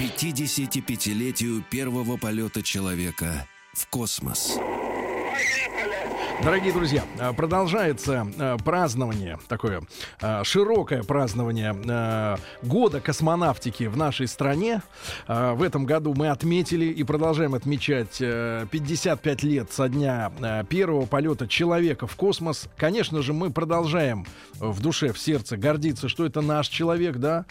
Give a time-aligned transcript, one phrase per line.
[0.00, 4.56] К 55-летию первого полета человека в космос.
[6.42, 9.82] Дорогие друзья, э, продолжается э, празднование, такое
[10.22, 14.82] э, широкое празднование года космонавтики в нашей стране.
[15.26, 20.30] В этом году мы отметили и продолжаем отмечать 55 лет со дня
[20.68, 22.68] первого полета человека в космос.
[22.76, 27.44] Конечно же, мы продолжаем в душе, в сердце гордиться, что это наш человек, да?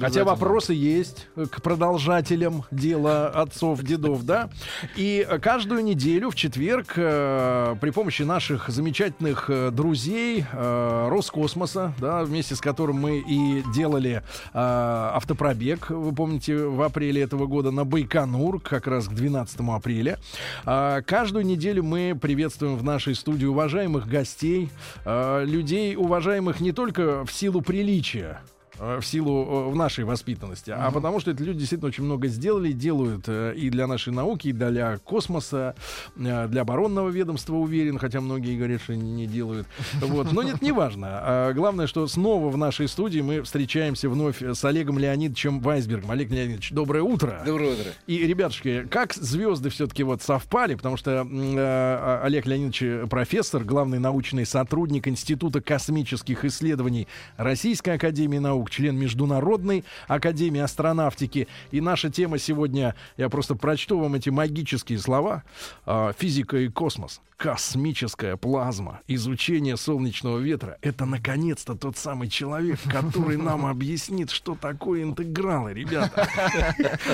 [0.00, 4.50] Хотя вопросы есть к продолжателям дела отцов, дедов, да?
[4.96, 12.56] И каждую неделю в четверг при помощи наших замечательных э, друзей э, Роскосмоса, да, вместе
[12.56, 14.22] с которым мы и делали э,
[14.54, 20.18] автопробег, вы помните, в апреле этого года на Байконур, как раз к 12 апреля.
[20.66, 24.68] Э, каждую неделю мы приветствуем в нашей студии уважаемых гостей,
[25.04, 28.40] э, людей, уважаемых не только в силу приличия,
[28.78, 30.86] в силу э, в нашей воспитанности, uh-huh.
[30.86, 34.48] а потому что это люди действительно очень много сделали, делают э, и для нашей науки,
[34.48, 35.74] и для космоса,
[36.16, 39.66] для оборонного ведомства, уверен, хотя многие говорят, что не делают.
[40.00, 40.32] Вот.
[40.32, 41.06] Но нет, не важно.
[41.10, 46.10] А главное, что снова в нашей студии мы встречаемся вновь с Олегом Леонидовичем Вайсбергом.
[46.10, 47.42] Олег Леонидович, доброе утро.
[47.44, 47.92] Доброе утро.
[48.06, 54.46] И, ребятушки, как звезды все-таки вот совпали, потому что э, Олег Леонидович профессор, главный научный
[54.46, 61.48] сотрудник Института космических исследований Российской Академии Наук, наук, член Международной Академии Астронавтики.
[61.70, 65.42] И наша тема сегодня, я просто прочту вам эти магические слова.
[65.86, 73.36] А, физика и космос космическая плазма, изучение солнечного ветра— это, наконец-то, тот самый человек, который
[73.36, 76.28] нам объяснит, что такое интегралы, ребята.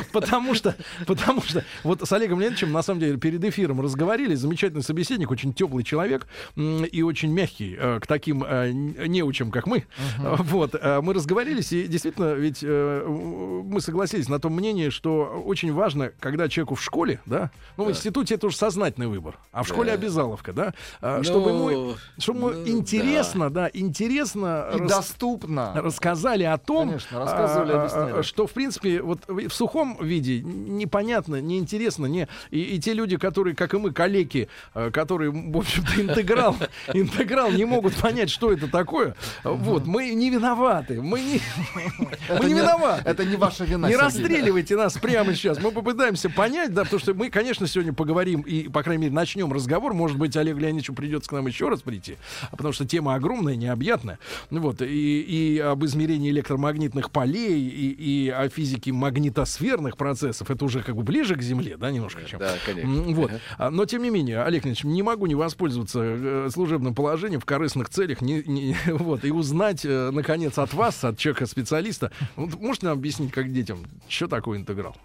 [0.12, 0.76] Потому что,
[1.06, 5.52] потому что, вот с Олегом Леонидовичем, на самом деле, перед эфиром разговаривали, замечательный собеседник, очень
[5.52, 6.26] теплый человек
[6.56, 9.86] и очень мягкий э, к таким э, неучам, как мы.
[10.50, 16.12] Вот, э, мы разговорились, и действительно, ведь мы согласились на том мнении, что очень важно,
[16.20, 19.92] когда человеку в школе, да, ну, в институте это уже сознательный выбор, а в школе
[19.92, 23.62] обязательно обязаловка, да, а, ну, чтобы ему, чтобы ну, интересно, да.
[23.62, 24.90] да, интересно и рас...
[24.90, 30.42] доступно рассказали о том, Конечно, рассказывали, а, а, что в принципе вот в сухом виде
[30.42, 35.56] непонятно, неинтересно, не и, и те люди, которые, как и мы, коллеги, а, которые, в
[35.56, 36.56] общем-то, интеграл,
[36.92, 39.14] интеграл не могут понять, что это такое.
[39.44, 41.40] Вот мы не виноваты, мы не,
[42.28, 43.02] мы не виноваты.
[43.04, 43.88] Это не ваша вина.
[43.88, 45.60] Не расстреливайте нас прямо сейчас.
[45.60, 49.52] Мы попытаемся понять, да, потому что мы, конечно, сегодня поговорим и, по крайней мере, начнем
[49.52, 49.94] разговор.
[50.00, 52.16] Может быть, Олег Леонидовичу придется к нам еще раз прийти,
[52.52, 54.18] потому что тема огромная, необъятная.
[54.48, 60.50] Вот, и, и об измерении электромагнитных полей, и, и о физике магнитосферных процессов.
[60.50, 62.38] Это уже как бы ближе к Земле, да, немножко чем.
[62.38, 62.90] Да, конечно.
[62.90, 63.30] Вот.
[63.58, 67.44] А, но, тем не менее, Олег Леонидович, не могу не воспользоваться э, служебным положением в
[67.44, 72.86] корыстных целях, не, не, вот, и узнать, э, наконец, от вас, от человека-специалиста, вот, можете
[72.86, 74.96] нам объяснить, как детям, что такое интеграл?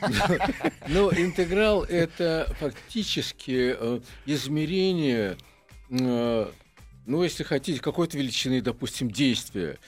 [0.88, 5.36] Ну, интеграл— это фактически э, измерение,
[5.90, 6.46] э,
[7.06, 9.78] ну, если хотите, какой-то величины, допустим, действия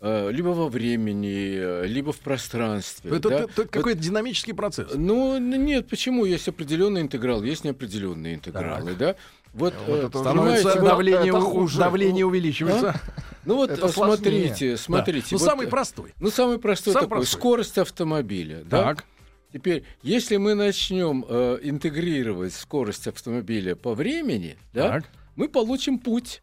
[0.00, 3.10] э, либо во времени, либо в пространстве.
[3.16, 3.34] Это, да?
[3.40, 4.92] это, это какой-то вот, динамический процесс.
[4.94, 6.24] Ну, нет, почему?
[6.24, 8.98] Есть определенный интеграл, есть неопределенные интегралы, так.
[8.98, 9.16] да?
[9.52, 11.78] Вот, вот э, становится давление, это хуже.
[11.78, 12.90] давление увеличивается.
[12.90, 12.94] А?
[13.44, 15.28] Ну вот это смотрите, смотрите.
[15.30, 15.36] Да.
[15.36, 16.12] Ну вот, самый простой.
[16.20, 17.16] Ну самый простой самый такой.
[17.18, 17.38] Простой.
[17.38, 18.62] Скорость автомобиля.
[18.68, 18.98] Так.
[18.98, 19.04] Да?
[19.52, 25.02] Теперь, если мы начнем э, интегрировать скорость автомобиля по времени, да,
[25.36, 26.42] мы получим путь.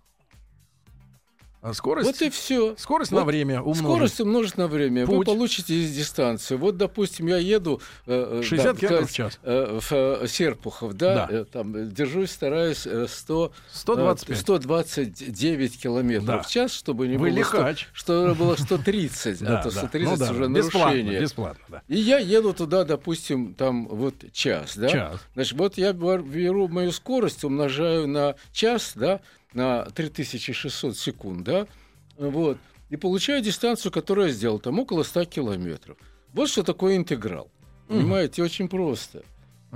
[1.66, 2.06] А скорость?
[2.06, 2.76] Вот и все.
[2.78, 3.80] Скорость вот на время умножить.
[3.80, 5.08] Скорость умножить на время.
[5.08, 5.18] Путь.
[5.18, 6.60] Вы получите дистанцию.
[6.60, 7.82] Вот, допустим, я еду...
[8.06, 9.40] Э, 60 да, км в час.
[9.42, 11.26] Э, в э, Серпухов, да?
[11.26, 11.38] да.
[11.40, 14.38] Э, там, держусь, стараюсь 100, 125.
[14.38, 16.42] 129 километров да.
[16.44, 17.38] в час, чтобы не Вы было...
[17.40, 17.90] Лихач.
[17.96, 19.42] 100, чтобы было 130.
[19.42, 21.20] а то 130 ну, уже нарушение.
[21.20, 21.82] Бесплатно, да.
[21.88, 24.88] И я еду туда, допустим, там вот час, да?
[24.88, 25.20] Час.
[25.34, 29.20] Значит, вот я беру мою скорость, умножаю на час, да?
[29.56, 31.68] На 3600 секунд, да,
[32.18, 32.58] вот,
[32.90, 35.98] и получаю дистанцию, которую я сделал, там около 100 километров.
[36.34, 37.50] Вот что такое интеграл.
[37.88, 39.24] Понимаете, очень просто.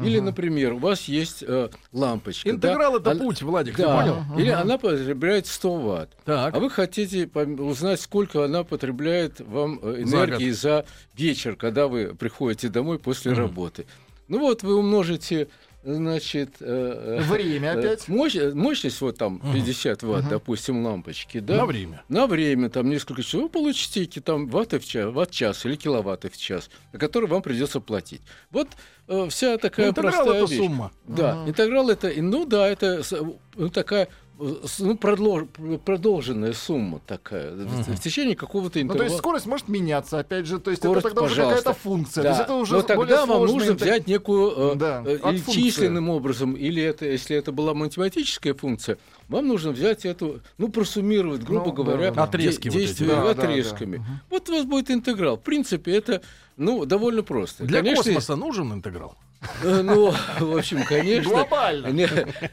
[0.02, 2.50] Или, например, у вас есть э, лампочка.
[2.50, 3.00] Интеграл да?
[3.00, 4.40] это Она- путь, Владик, ты Да, понял?
[4.40, 6.10] или она потребляет 100 ватт.
[6.24, 6.56] Так.
[6.56, 10.86] А вы хотите узнать, сколько она потребляет вам э, За энергии за,
[11.16, 13.88] вечер, когда вы приходите домой после работы.
[14.30, 15.50] Ну вот вы умножите,
[15.84, 18.08] значит, э, э, Время э, опять.
[18.08, 21.56] мощь- мощность вот там 50 ватт, допустим, лампочки, да?
[21.58, 22.04] На время.
[22.10, 26.38] На время, там несколько часов, вы получите там ватты в час, ватт-час или киловатты в
[26.38, 28.22] час, на которые вам придется платить.
[28.52, 28.68] Вот
[29.30, 30.60] вся такая Интеграл простая это вещь.
[30.60, 30.92] сумма.
[31.08, 33.02] Да, интеграл это, ну да, это
[33.56, 34.08] ну, такая
[34.80, 35.48] ну, продлож-
[35.80, 39.04] продолженная сумма такая в- в течение какого-то Ну, то интервала.
[39.06, 41.64] есть скорость может меняться, опять же, то есть Скорость, это тогда уже пожалуйста.
[41.64, 42.24] какая-то функция.
[42.24, 42.30] Да.
[42.30, 45.40] То есть это уже Но тогда вам нужно интег- взять некую э, Да, э, или
[45.52, 48.98] численным образом, или это, если это была математическая функция,
[49.28, 52.24] вам нужно взять эту, ну, просуммировать, грубо Ну, да, говоря, да.
[52.24, 52.88] Отрезки де- вот эти.
[52.88, 54.04] действия Да, да, отрезками.
[54.30, 55.38] Вот у вас будет интеграл.
[55.38, 56.22] В принципе, это
[56.58, 57.64] ну, довольно просто.
[57.66, 59.16] Для Конечно, космоса нужен интеграл?
[59.64, 61.32] Э, Ну, в общем, конечно.
[61.32, 61.88] Глобально.
[61.88, 62.08] Не,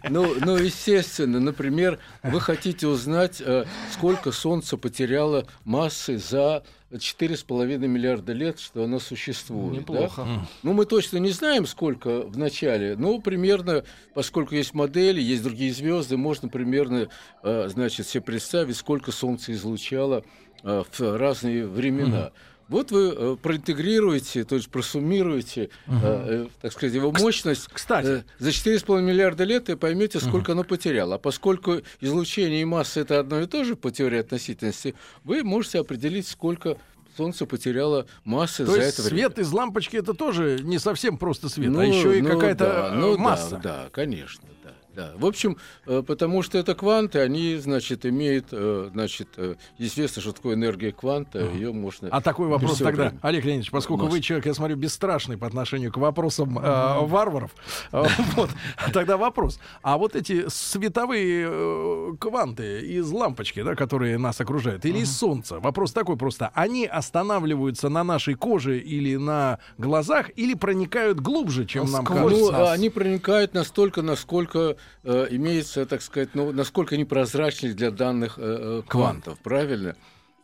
[0.09, 6.63] Ну, ну, естественно, например, вы хотите узнать, э, сколько Солнце потеряло массы за
[6.93, 9.73] 4,5 миллиарда лет, что оно существует.
[9.75, 9.81] да?
[9.81, 10.27] Неплохо.
[10.63, 13.85] Ну, мы точно не знаем, сколько в начале, но примерно,
[14.15, 17.09] поскольку есть модели, есть другие звезды, можно примерно,
[17.43, 20.23] э, значит, себе представить, сколько Солнце излучало
[20.63, 22.31] э, в разные времена.
[22.69, 28.07] Вот вы э, проинтегрируете, то есть просуммируете, э, э, так сказать, его мощность кстати.
[28.07, 31.15] э, за 4,5 миллиарда лет и поймете, сколько оно потеряло.
[31.15, 35.79] А поскольку излучение и масса это одно и то же по теории относительности, вы можете
[35.79, 36.77] определить, сколько
[37.17, 39.29] Солнце потеряло массы То за есть это время.
[39.29, 42.65] свет из лампочки это тоже не совсем просто свет, Ну, а еще и ну какая-то
[42.65, 43.61] да, ну да, масса.
[43.63, 44.73] Да, конечно, да.
[44.97, 45.13] Да.
[45.17, 50.33] В общем, э, потому что это кванты, они, значит, имеют, э, значит, э, известно, что
[50.33, 52.09] такое энергия кванта, ее можно...
[52.11, 53.19] А такой вопрос тогда, время.
[53.21, 54.13] Олег Леонидович, поскольку Нос.
[54.13, 56.63] вы человек, я смотрю, бесстрашный по отношению к вопросам э,
[57.03, 57.55] варваров,
[57.93, 58.49] вот,
[58.95, 59.61] тогда вопрос.
[59.83, 65.93] А вот эти световые кванты из лампочки, да, которые нас окружают, или из Солнца, вопрос
[65.93, 71.93] такой просто, они останавливаются на нашей коже или на глазах, или проникают глубже, чем Ну,
[71.93, 72.53] нам кажется?
[72.53, 77.91] Ну, а они проникают настолько, насколько э, имеется, так сказать, ну, насколько они прозрачны для
[77.91, 79.97] данных э, э, квантов, правильно?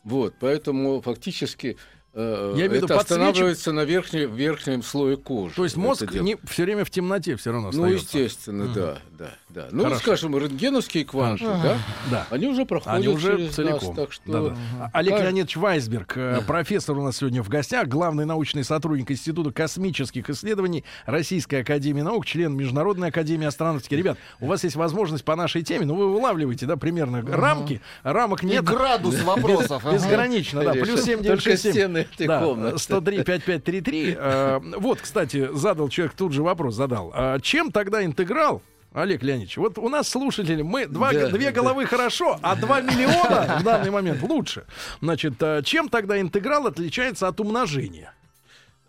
[0.03, 1.77] Вот, поэтому фактически
[2.15, 5.55] Я имею в виду, это останавливается на верхней, верхнем слое кожи.
[5.55, 8.17] То есть мозг не, все время в темноте все равно Ну, остается.
[8.19, 9.67] естественно, да, да, да.
[9.71, 10.01] Ну, Хорошо.
[10.01, 11.77] скажем, рентгеновские кванты, да,
[12.11, 12.27] Да.
[12.29, 13.87] они уже проходят Они уже через целиком.
[13.87, 14.31] нас, так что...
[14.31, 14.57] Да-да.
[14.79, 19.09] А- Олег Кажд- Леонидович Вайсберг, э, профессор у нас сегодня в гостях, главный научный сотрудник
[19.09, 23.95] Института космических исследований Российской Академии Наук, член Международной Академии астронавтики.
[23.95, 28.43] Ребят, у вас есть возможность по нашей теме, ну вы улавливаете, да, примерно рамки, рамок
[28.43, 28.63] И нет.
[28.63, 29.83] градус вопросов.
[29.91, 30.73] Безгранично, да.
[30.73, 32.77] Плюс 7 Только стены этой да, комнаты.
[32.77, 34.15] 103 5533.
[34.17, 37.11] Э, Вот, кстати, задал человек тут же вопрос, задал.
[37.13, 38.61] А Чем тогда интеграл?
[38.93, 41.51] Олег Леонидович, вот у нас слушатели, мы два, Да, две да.
[41.51, 44.65] головы хорошо, а 2 миллиона в данный момент лучше.
[45.01, 48.13] Значит, э, чем тогда интеграл отличается от умножения?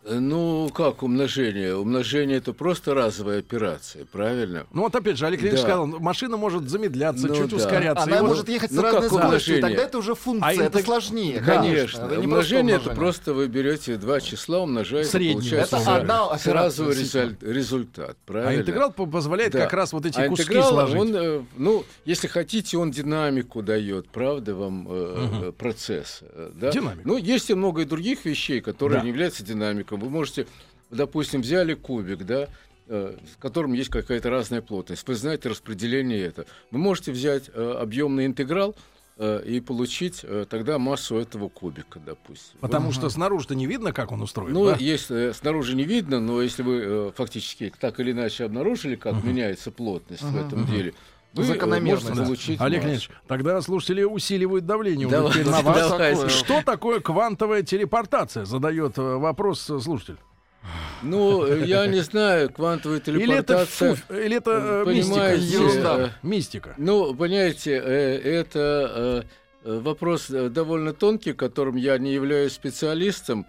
[0.06, 1.74] Ну, как умножение?
[1.76, 4.66] Умножение это просто разовая операция, правильно?
[4.72, 5.68] Ну вот опять же, Олег Леонидович Да.
[5.68, 7.56] сказал, машина может замедляться, Ну чуть да.
[7.56, 8.02] ускоряться.
[8.04, 10.84] Она может ехать с ну, разной как скоростью, тогда это уже функция, А это интег-
[10.84, 11.40] сложнее.
[11.40, 11.98] Конечно.
[12.02, 15.34] Это не просто умножение это просто вы берете два числа, умножаете, Среднее.
[15.36, 17.36] получается Это одна сразу действительно.
[17.40, 18.50] резуль- результат, правильно?
[18.50, 19.60] А интеграл по- позволяет Да.
[19.60, 20.96] как раз вот эти А куски интеграл, сложить.
[21.00, 26.20] он, э, ну, если хотите, он динамику дает, правда, вам э, э, процесс.
[26.22, 26.70] э, Да?
[26.72, 27.08] Динамику.
[27.08, 29.02] Ну, есть и много и других вещей, которые Да.
[29.04, 29.42] не являются
[29.96, 30.00] динамиком.
[30.00, 30.46] Вы можете,
[30.90, 32.48] допустим, взяли кубик, да,
[32.88, 35.06] э, в котором есть какая-то разная плотность.
[35.06, 36.46] Вы знаете распределение это.
[36.70, 38.74] Вы можете взять э, объемный интеграл
[39.16, 42.58] э, и получить тогда массу этого кубика, допустим.
[42.60, 44.52] Потому что снаружи-то не видно, как он устроен.
[44.52, 44.76] Ну, да?
[44.78, 49.70] есть э, снаружи не видно, но если вы фактически так или иначе обнаружили, как меняется
[49.70, 50.94] плотность в этом деле,
[51.34, 52.26] вы Закономерность, можете да.
[52.26, 52.82] получить Олег.
[52.82, 55.90] Леонидович, тогда слушатели усиливают давление Давай, теперь на вас.
[55.90, 56.12] давай.
[56.14, 56.28] Такое.
[56.28, 58.44] Что такое квантовая телепортация?
[58.44, 60.16] Задает э, вопрос э, слушатель.
[61.02, 63.94] Ну, я не знаю, квантовая Или это, телепортация...
[63.94, 66.12] фуф, или это э, мистика?
[66.22, 66.74] Мистика.
[66.78, 69.26] Ну, понимаете, это
[69.64, 73.46] вопрос довольно тонкий, которым я не являюсь специалистом.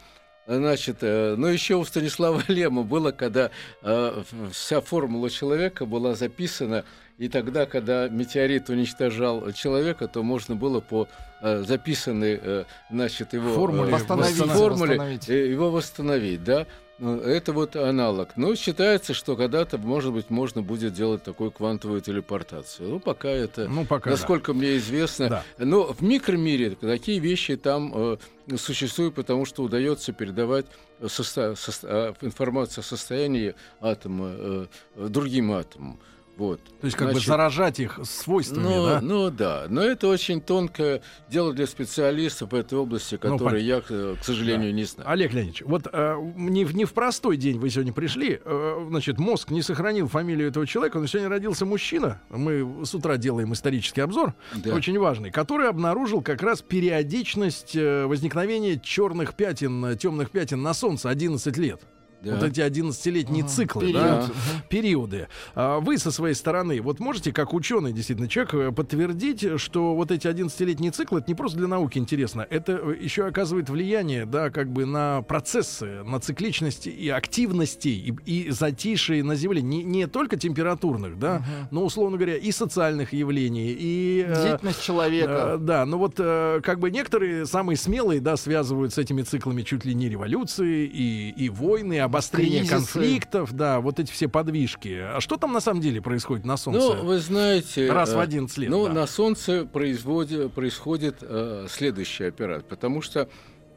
[0.48, 3.50] Значит, э, но еще у Станислава Лема было, когда
[3.82, 6.86] э, вся формула человека была записана
[7.18, 11.08] И тогда, когда метеорит уничтожал человека, то можно было по
[11.42, 15.30] э, записанной, э, значит, его Формуле э, восстановить, формуле восстановить.
[15.30, 16.68] э, его восстановить, да.
[16.98, 18.30] Ну, Это вот аналог.
[18.38, 22.88] Но считается, что когда-то, может быть, можно будет делать такую квантовую телепортацию.
[22.90, 24.16] Ну, пока это, Ну, пока да.
[24.16, 25.30] насколько мне известно.
[25.30, 25.44] Да.
[25.58, 28.18] Но в микромире такие вещи там э,
[28.58, 30.66] существуют, потому что удается передавать
[31.02, 36.00] состо- а, информацию о состоянии атома э, э, другим атомам.
[36.38, 36.62] Вот.
[36.82, 39.00] То есть как бы Значит, заражать их свойствами, ну, да?
[39.02, 43.66] ну да, но это очень тонкое дело для специалистов в этой области, Ну, которые пон-
[43.68, 45.10] я, к, к сожалению, не знаю.
[45.10, 49.18] Олег Леонидович, вот э, не, в- не в простой день вы сегодня пришли, э, значит,
[49.18, 54.02] мозг не сохранил фамилию этого человека, но сегодня родился мужчина, мы с утра делаем исторический
[54.02, 54.74] обзор, Да.
[54.76, 61.10] очень важный, который обнаружил как раз периодичность э, возникновения черных пятен, темных пятен на Солнце
[61.10, 61.82] 11 лет.
[62.26, 62.36] Да.
[62.36, 63.96] Вот эти 11-летние Ага, циклы, период.
[64.04, 64.26] да,
[64.70, 65.28] периоды.
[65.54, 70.12] А Вы со своей стороны, вот можете, как ученый, действительно, человек, э, подтвердить, что вот
[70.12, 74.50] эти 11-летние циклы, это не просто для науки интересно, это э, еще оказывает влияние, да,
[74.50, 80.08] как бы на процессы, на цикличность и активности, и, и затишье на Земле, не, не
[80.08, 84.26] только температурных, да, но, условно говоря, и социальных явлений, и...
[84.28, 85.54] э, Деятельность человека.
[85.56, 89.62] Э, да, но вот э, как бы некоторые самые смелые, да, связывают с этими циклами
[89.62, 92.76] чуть ли не революции и, и войны, обострение Кризисы.
[92.76, 95.00] конфликтов, да, вот эти все подвижки.
[95.02, 96.80] А что там на самом деле происходит на Солнце?
[96.80, 97.92] Ну, вы знаете...
[97.92, 98.94] Раз в э, 11 лет, Ну, да.
[98.94, 103.30] на Солнце производит, происходит э, следующий операция, потому что,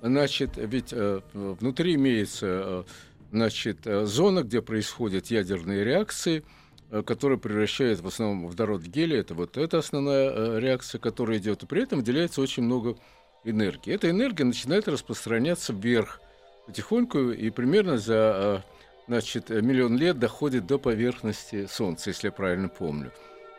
[0.03, 2.85] значит, ведь э, внутри имеется, э,
[3.33, 6.45] значит, э, зона, где происходят ядерные реакции,
[6.91, 9.19] э, которые превращают в основном водород в гелий.
[9.19, 11.63] Это вот эта основная э, реакция, которая идет.
[11.63, 12.97] И при этом выделяется очень много
[13.45, 13.93] энергии.
[13.93, 16.21] Эта энергия начинает распространяться вверх
[16.69, 18.59] потихоньку, и примерно за э,
[19.09, 23.11] значит, миллион лет доходит до поверхности Солнца, если я правильно помню.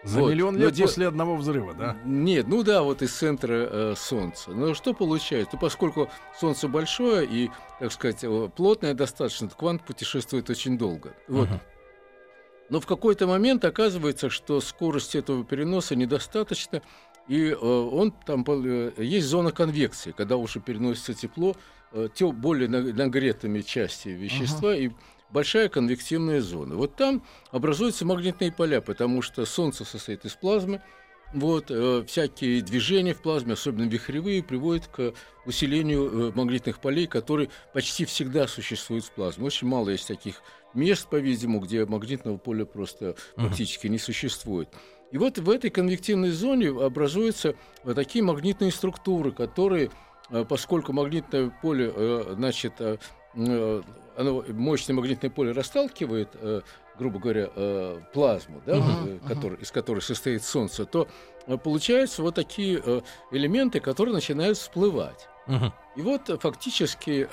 [0.04, 0.30] За вот.
[0.32, 1.98] миллион Но лет де- после одного взрыва, да?
[2.06, 4.52] Нет, ну да, вот из центра э, Солнца.
[4.52, 5.52] Но что получается?
[5.56, 7.50] Ну, поскольку Солнце большое и,
[7.80, 8.24] так сказать,
[8.56, 11.14] плотное достаточно, то квант путешествует очень долго.
[11.28, 11.50] Вот.
[11.50, 11.60] Мгм.
[12.70, 16.84] Но в какой-то момент оказывается, что скорость этого переноса недостаточно,
[17.30, 21.56] и э, он там э, есть зона конвекции, когда уже переносится тепло
[21.92, 24.90] э, те более на- нагретыми части вещества и
[25.30, 26.76] большая конвективная зона.
[26.76, 30.82] Вот там образуются магнитные поля, потому что Солнце состоит из плазмы.
[31.32, 35.14] Вот, э, всякие движения в плазме, особенно вихревые, приводят к
[35.46, 39.46] усилению э, магнитных полей, которые почти всегда существуют в плазме.
[39.46, 40.42] Очень мало есть таких
[40.74, 44.70] мест, по-видимому, где магнитного поля просто практически не существует.
[45.12, 47.56] И вот в этой конвективной зоне образуются
[47.96, 49.90] такие магнитные структуры, которые,
[50.30, 52.98] э, поскольку магнитное поле, э, значит, э,
[53.36, 56.30] оно, мощное магнитное поле расталкивает,
[56.98, 57.48] грубо говоря,
[58.14, 61.08] плазму, да, э, который- из которой состоит Солнце, то
[61.64, 62.82] получаются вот такие
[63.32, 65.28] элементы, которые начинают всплывать.
[65.96, 67.28] И вот фактически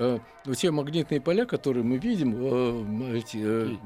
[0.57, 3.79] те магнитные поля, которые мы видим, эти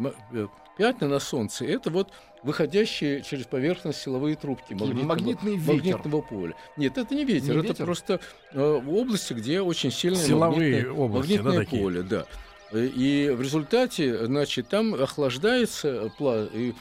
[0.76, 5.74] пятна на Солнце, это вот выходящие через поверхность силовые трубки магнитного, магнитный ветер.
[5.74, 6.54] магнитного поля.
[6.76, 7.84] Нет, это не ветер, Не это ветер?
[7.84, 8.20] просто
[8.52, 11.82] э, области, где очень сильное Силовые магнитное, области, да, магнитное такие?
[11.82, 12.26] поле, да.
[12.72, 16.74] Э, И в результате, значит, там охлаждается пла- и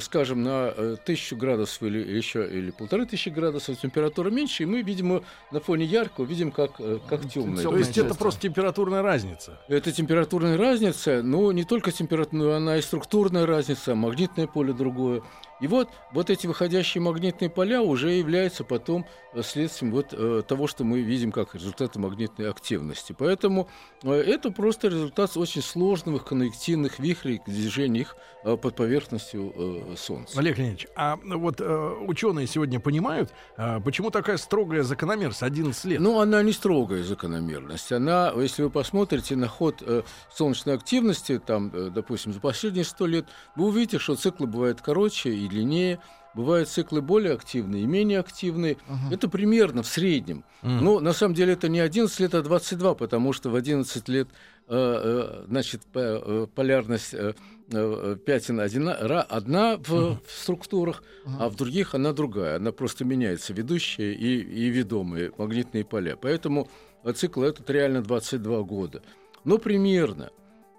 [0.00, 4.82] скажем, на э, тысячу градусов или еще или полторы тысячи градусов температура меньше, и мы,
[4.82, 7.62] видимо, на фоне яркого видим, как, э, как темное.
[7.62, 9.58] То есть это просто температурная разница.
[9.68, 15.22] Это температурная разница, но не только температурная, она и структурная разница, магнитное поле другое.
[15.60, 20.66] И вот, вот эти выходящие магнитные поля уже являются потом э, следствием вот, э, того,
[20.66, 23.14] что мы видим как результат магнитной активности.
[23.18, 23.68] Поэтому
[24.02, 30.38] э, это просто результат очень сложных конвективных вихрей, движений их э, под поверхностью э, Солнца.
[30.38, 36.00] Олег Леонидович, а вот э, ученые сегодня понимают, э, почему такая строгая закономерность 11 лет?
[36.00, 37.92] Ну, она не строгая закономерность.
[37.92, 40.02] Она, если вы посмотрите на ход э,
[40.32, 45.30] солнечной активности, там, э, допустим, за последние сто лет, вы увидите, что циклы бывают короче
[45.30, 46.00] и длиннее,
[46.36, 48.76] бывают циклы более активные и менее активные.
[49.10, 50.44] Это примерно в среднем.
[50.62, 50.84] Мгм.
[50.84, 54.28] Но на самом деле это не 11 лет, а 22, потому что в 11 лет
[54.68, 57.34] э, э, значит, э, полярность э,
[57.68, 61.02] пятен одина- ра- одна в, в структурах,
[61.38, 62.56] а в других она другая.
[62.56, 66.16] Она просто меняется, ведущие и, и ведомые магнитные поля.
[66.16, 66.68] Поэтому
[67.04, 69.02] э, цикл этот реально 22 года.
[69.44, 70.30] Но примерно.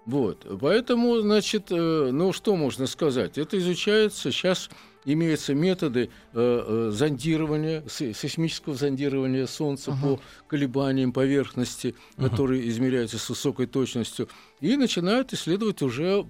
[0.06, 0.46] Вот.
[0.60, 3.36] Поэтому, значит, э, ну что можно сказать?
[3.36, 4.32] Это изучается.
[4.32, 4.70] Сейчас
[5.04, 13.28] имеются методы э, э, зондирования, се- сейсмического зондирования Солнца по колебаниям поверхности, которые измеряются с
[13.28, 14.28] высокой точностью,
[14.60, 16.26] и начинают исследовать уже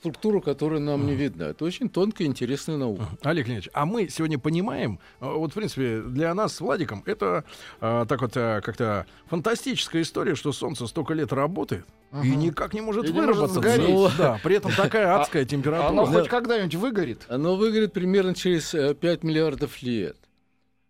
[0.00, 1.46] структуру, которая нам не видна.
[1.48, 3.08] Это очень тонкая, интересная наука.
[3.22, 7.44] Олег Леонидович, а мы сегодня понимаем, э, вот, в принципе, для нас с Владиком это
[7.80, 11.86] э, так вот э, как-то фантастическая история, что Солнце столько лет работает
[12.22, 13.82] и никак не может И не может выработаться.
[13.82, 15.88] Ну, да, при этом такая А- адская температура.
[15.88, 17.26] Оно хоть когда-нибудь выгорит?
[17.28, 20.16] Оно выгорит примерно через э, 5 миллиардов лет.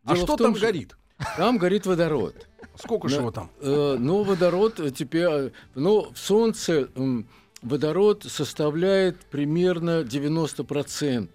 [0.04, 0.96] А что там горит?
[1.36, 2.46] Там горит водород.
[2.76, 3.50] Сколько же его там?
[3.60, 5.22] Э, Ну, водород э, теперь...
[5.25, 6.88] э, Ну, в Солнце
[7.66, 11.28] водород составляет примерно 90%.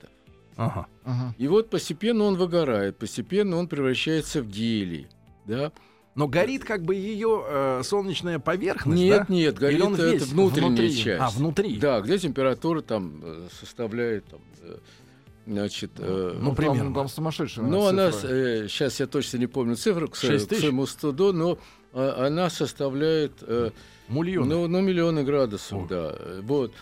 [0.58, 0.88] Ага.
[1.04, 1.36] Ага.
[1.38, 5.08] И вот постепенно он выгорает, постепенно он превращается в гелий.
[5.46, 5.72] Да?
[6.14, 9.34] Но горит как бы ее э, солнечная поверхность, Нет, да?
[9.34, 10.96] нет, горит Или он это внутренняя внутри?
[10.96, 11.22] часть.
[11.22, 11.78] А, внутри.
[11.78, 14.76] Да, где температура там э, составляет, там, э,
[15.48, 15.92] значит...
[15.98, 16.94] э, Ну, там- примерно.
[16.94, 18.68] Там, сумасшедшая Ну, она, цифра.
[18.68, 21.58] сейчас я точно не помню цифру, к, к своему студу, но
[21.94, 23.72] а, она составляет э,
[24.12, 24.48] Мульоны.
[24.56, 25.88] ну, ну, миллионы градусов, О.
[25.88, 26.16] да.
[26.44, 26.74] Вот.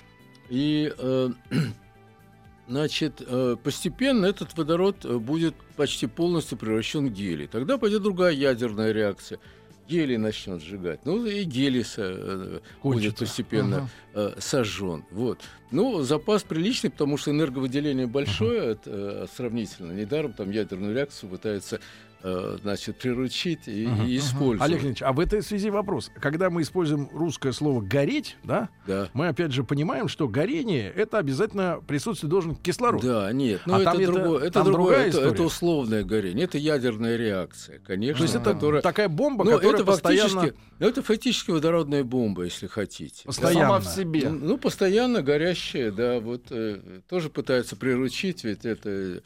[0.50, 1.30] И, э,
[2.68, 7.48] значит, э, постепенно этот водород э, будет почти полностью превращен в гелий.
[7.48, 9.40] Тогда пойдет другая ядерная реакция.
[9.88, 11.00] Гелий начнет сжигать.
[11.04, 15.04] Ну, и гелий со- э, будет постепенно э, сожжен.
[15.10, 15.40] Вот.
[15.72, 19.92] Ну, запас приличный, потому что энерговыделение большое это, э, сравнительно.
[19.92, 21.80] Недаром там ядерную реакцию пытаются
[22.22, 24.06] значит, приручить и, Мгм.
[24.06, 24.62] и использовать.
[24.62, 26.12] Олег Леонидович, а в этой связи вопрос.
[26.22, 29.10] Когда мы используем русское слово «гореть», да, Да.
[29.14, 33.02] мы опять же понимаем, что горение— это обязательно присутствие должен кислород.
[33.02, 35.32] Да, нет, но А это, там другое, это, там другое, другая это, история?
[35.34, 38.82] это условное горение, это ядерная реакция, конечно, То есть это которая...
[38.82, 40.30] такая бомба, Ну, которая это постоянно...
[40.30, 43.24] фактически, это фактически водородная бомба, если хотите.
[43.26, 43.60] Постоянно.
[43.62, 44.30] Сама в себе.
[44.30, 49.20] Ну, постоянно горящая, да, вот э, тоже пытаются приручить, ведь это э,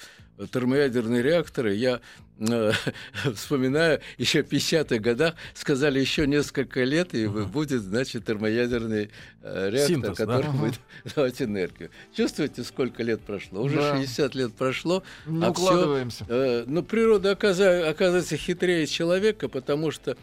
[0.51, 1.75] термоядерные реакторы.
[1.75, 1.99] Я
[2.39, 2.71] э,
[3.35, 9.09] вспоминаю, еще в 50-х годах сказали еще несколько лет, и будет, значит, термоядерный
[9.41, 10.15] э, реактор, Синтез, да?
[10.15, 10.57] который Ага.
[10.57, 10.79] будет
[11.15, 11.89] давать энергию.
[12.15, 13.61] Чувствуете, сколько лет прошло?
[13.61, 13.95] Уже Да.
[13.97, 16.25] 60 лет прошло, Не а всё, укладываемся.
[16.27, 20.17] Э, Но природа оказа- оказывается хитрее человека, потому что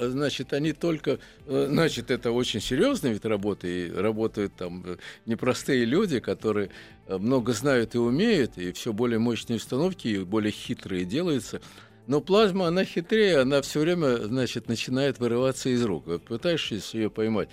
[0.00, 5.84] значит, они только, э, значит, это очень серьезная ведь работа, и работают там э, непростые
[5.84, 6.70] люди, которые
[7.06, 11.60] э, много знают и умеют, и все более мощные установки, и более хитрые делаются.
[12.06, 16.04] Но плазма, она хитрее, она все время, значит, начинает вырываться из рук.
[16.22, 17.48] Пытаешься ее поймать,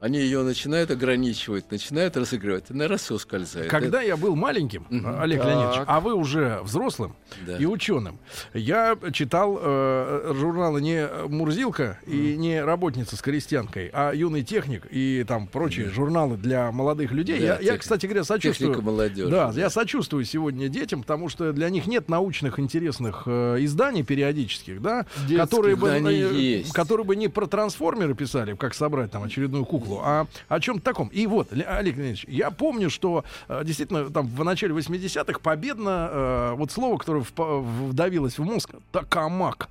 [0.00, 3.70] они ее начинают ограничивать, начинают разыгрывать, она раз и ускользает.
[3.70, 5.20] Когда я был маленьким, Мгм.
[5.20, 5.48] Олег Так.
[5.48, 7.56] Леонидович, а вы уже взрослым Да.
[7.56, 8.18] и ученым,
[8.54, 15.24] я читал э, журналы не Мурзилка и не работница с крестьянкой, а юный техник и
[15.26, 17.38] там прочие журналы для молодых людей.
[17.40, 17.78] Да, я, я, техника.
[17.78, 18.70] кстати говоря, сочувствую.
[18.70, 19.30] Техника молодежи.
[19.30, 24.80] Да, я сочувствую сегодня детям, потому что для них нет научных интересных э, изданий периодических,
[24.80, 26.72] да, Детских, которые бы, да, они э, есть.
[26.72, 31.08] которые бы не про трансформеры писали, как собрать там очередную куклу, а о чем-то таком.
[31.08, 36.08] И вот, Ле- Олег Леонидович, я помню, что э, действительно там в начале 80-х победно
[36.10, 39.68] э, вот слово, которое вдавилось в мозг, токамак.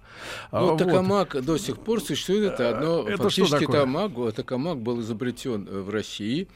[0.51, 0.77] А, Ну, вот.
[0.79, 2.53] токамак до сих пор существует.
[2.53, 3.01] Это одно.
[3.07, 3.75] Это что фактически такое?
[3.81, 6.47] токамак, токамак был изобретен э, в России,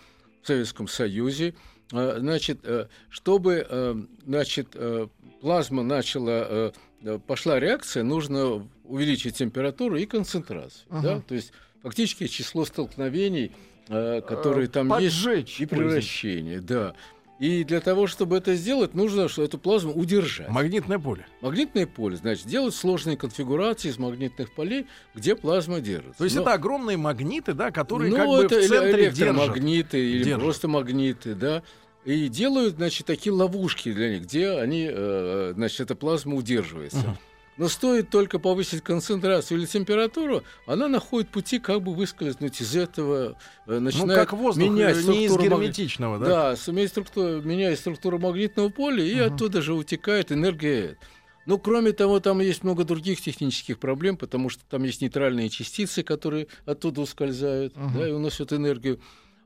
[0.44, 1.54] в Советском Союзе.
[1.94, 3.96] А, Значит, э, чтобы э,
[4.26, 5.08] значит, э,
[5.42, 6.72] плазма начала, э,
[7.04, 10.86] э, пошла реакция, нужно увеличить температуру и концентрацию.
[10.90, 10.98] Да?
[11.00, 11.24] Ага.
[11.28, 11.52] То есть
[11.84, 13.52] фактически число столкновений,
[13.88, 15.90] э, которые Э, там есть, поджечь и пользуясь.
[15.90, 16.60] превращение.
[16.62, 16.94] Да.
[17.40, 20.48] И для того, чтобы это сделать, нужно что эту плазму удержать.
[20.50, 21.26] Магнитное поле.
[21.42, 26.20] Магнитное поле, значит, делать сложные конфигурации из магнитных полей, где плазма держится.
[26.20, 29.18] То есть Но- это огромные магниты, да, которые ну, как бы это в центре держат.
[29.20, 30.44] электромагниты или Держат.
[30.44, 31.64] просто магниты, да.
[32.06, 36.98] И делают, значит, такие ловушки для них, где они, э, значит, эта плазма удерживается.
[37.00, 37.18] Мгм.
[37.58, 43.38] Но стоит только повысить концентрацию или температуру, она находит пути, как бы выскользнуть из этого,
[43.68, 46.26] э, Ну, начинает как воздух, менять э, не из структуру магни- герметичного, да?
[46.26, 50.98] да, суметь структуру, меняет структуру магнитного поля, и оттуда же утекает энергия.
[51.46, 56.04] Ну, кроме того, там есть много других технических проблем, потому что там есть нейтральные частицы,
[56.04, 58.00] которые оттуда ускользают Мгм.
[58.00, 59.02] да, и уносят энергию.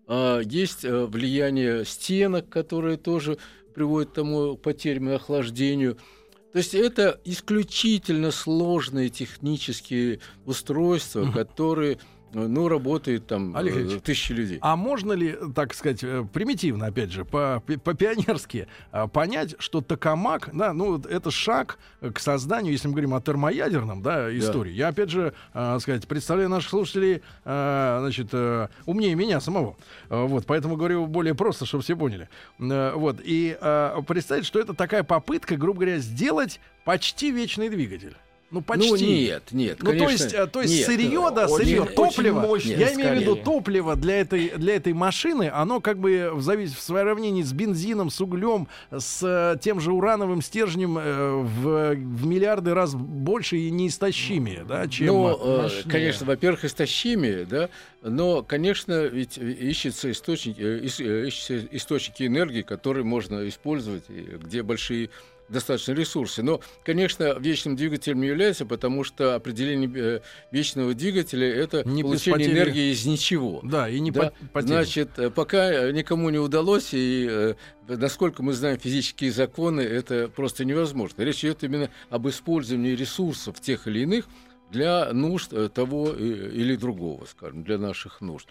[0.07, 3.37] А, есть э, влияние стенок, которые тоже
[3.73, 5.97] приводят к тому потерям и охлаждению.
[6.55, 11.33] То есть это исключительно сложные технические устройства, Мгм.
[11.33, 11.97] которые
[12.35, 14.57] ну, работают там Олег э, Ильич, тысячи людей.
[14.61, 20.49] А можно ли, так сказать, э, примитивно, опять же, по- по-пионерски а, понять, что токамак,
[20.53, 24.73] да, ну, это шаг э, к созданию, если мы говорим о термоядерном, да, истории.
[24.73, 29.77] Я, опять же, а, сказать, представляю наших слушателей, а, значит, э, умнее меня самого.
[30.09, 32.27] Вот, поэтому говорю более просто, чтобы все поняли.
[32.59, 33.57] Э, Вот, и
[34.07, 38.15] представить, что это такая попытка, грубо говоря, сделать почти вечный двигатель.
[38.51, 38.89] Ну, почти.
[38.89, 40.85] Ну, нет, нет, Ну, то конечно, есть, э, то есть нет.
[40.85, 42.39] сырье, да, сырье, очень топливо.
[42.41, 46.41] мощное, я имею в виду топливо для этой, для этой машины, оно как бы в,
[46.41, 46.73] завис...
[46.73, 52.25] в сравнении с бензином, с углем, с э, тем же урановым стержнем э, в, в
[52.27, 55.07] миллиарды раз больше и неистощимее, да, чем...
[55.07, 57.69] Ну, э, конечно, во-первых, истощимее, да,
[58.03, 65.09] но, конечно, ведь ищется источник, э, ищутся источники энергии, которые можно использовать, где большие
[65.49, 66.41] достаточно ресурсы.
[66.43, 70.19] Но, конечно, вечным двигателем не является, потому что определение э,
[70.51, 73.59] вечного двигателя это Не получение потери- энергии из ничего.
[73.63, 74.67] Да, и не Да, по- потерь.
[74.69, 77.55] Значит, э, пока э, никому не удалось, и
[77.87, 81.21] насколько мы знаем физические законы, это просто невозможно.
[81.21, 84.25] Речь идет именно об использовании ресурсов тех или иных
[84.71, 88.47] для нужд того или другого, скажем, для наших нужд.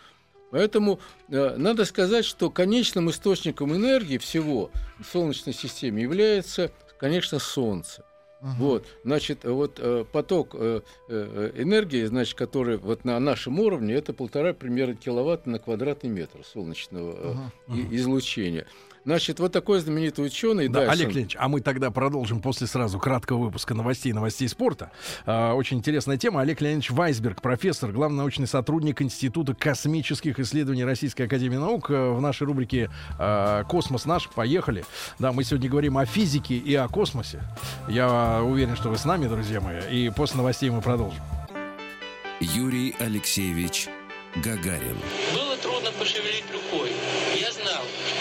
[0.52, 6.70] Поэтому э, надо сказать, что конечным источником энергии всего в Солнечной системе является,
[7.04, 8.02] конечно, Солнце.
[8.58, 14.14] Вот, значит, вот э, поток э, э, энергии, значит, который вот на нашем уровне, это
[14.14, 18.66] полтора примерно киловатта на квадратный метр солнечного и- излучения.
[19.04, 22.98] Значит, вот такой знаменитый ученый, Да, Дайсон, Олег Леонидович, а мы тогда продолжим после сразу
[22.98, 24.90] краткого выпуска новостей, новостей спорта.
[25.26, 26.40] А, очень интересная тема.
[26.40, 31.90] Олег Леонидович Вайсберг, профессор, главный научный сотрудник Института космических исследований Российской Академии Наук.
[31.90, 34.28] э, В нашей рубрике а, «Космос наш».
[34.30, 34.84] Поехали.
[35.18, 37.42] Да, мы сегодня говорим о физике и о космосе.
[37.88, 39.80] Я уверен, что вы с нами, друзья мои.
[39.90, 41.20] И после новостей мы продолжим.
[42.40, 43.88] Юрий Алексеевич
[44.36, 44.96] Гагарин.
[45.34, 46.90] Было трудно пошевелить рукой.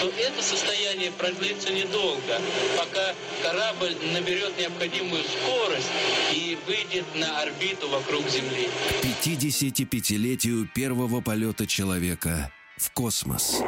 [0.03, 2.41] Что это состояние продлится недолго,
[2.77, 5.87] пока корабль наберет необходимую скорость
[6.33, 8.67] и выйдет на орбиту вокруг Земли.
[9.01, 13.61] К 55-летию первого полета человека в космос.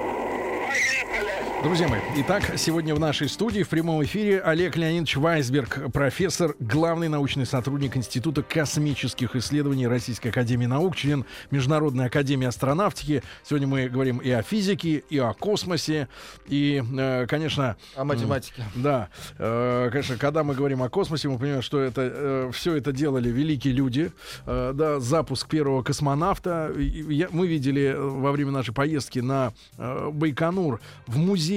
[1.66, 7.08] Друзья мои, итак, сегодня в нашей студии в прямом эфире Олег Леонидович Вайсберг, профессор, главный
[7.08, 13.24] научный сотрудник Института космических исследований Российской Академии Наук, член Международной Академии Астронавтики.
[13.44, 16.08] Сегодня мы говорим и о физике, и о космосе,
[16.46, 17.78] и, э, конечно...
[17.96, 18.64] О математике.
[18.76, 23.30] Да, э, конечно, когда мы говорим о космосе, мы понимаем, что это все это делали
[23.30, 24.12] великие люди.
[24.46, 26.72] Э, да, запуск первого космонавта.
[26.76, 31.55] Мы видели э, во время нашей поездки на э, Байконур в музее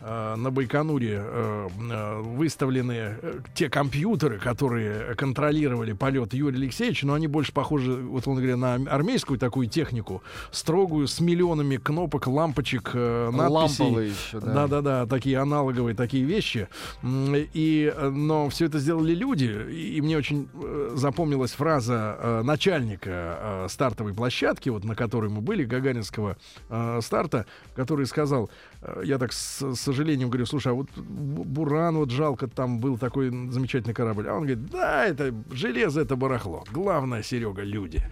[0.00, 7.14] э, на Байконуре э, э, выставлены э, те компьютеры, которые контролировали полет Юрия Алексеевича, но
[7.14, 12.90] они больше похожи, вот он говоря, на армейскую такую технику, строгую, с миллионами кнопок, лампочек,
[12.94, 13.84] э, надписей.
[13.84, 14.52] Ламповые еще, да.
[14.52, 16.68] Да-да-да, такие аналоговые такие вещи.
[17.02, 19.56] И, э, но все это сделали люди.
[19.70, 20.48] И, и мне очень
[20.94, 26.36] запомнилась фраза э, начальника э, стартовой площадки, вот на которой мы были, Гагаринского
[26.68, 28.50] э, старта, который сказал,
[29.02, 33.30] я так с сожалением говорю, слушай, а вот Бу- Буран, вот жалко, там был такой
[33.50, 34.28] замечательный корабль.
[34.28, 36.64] А он говорит, да, это железо, это барахло.
[36.72, 38.02] Главное, Серега, люди.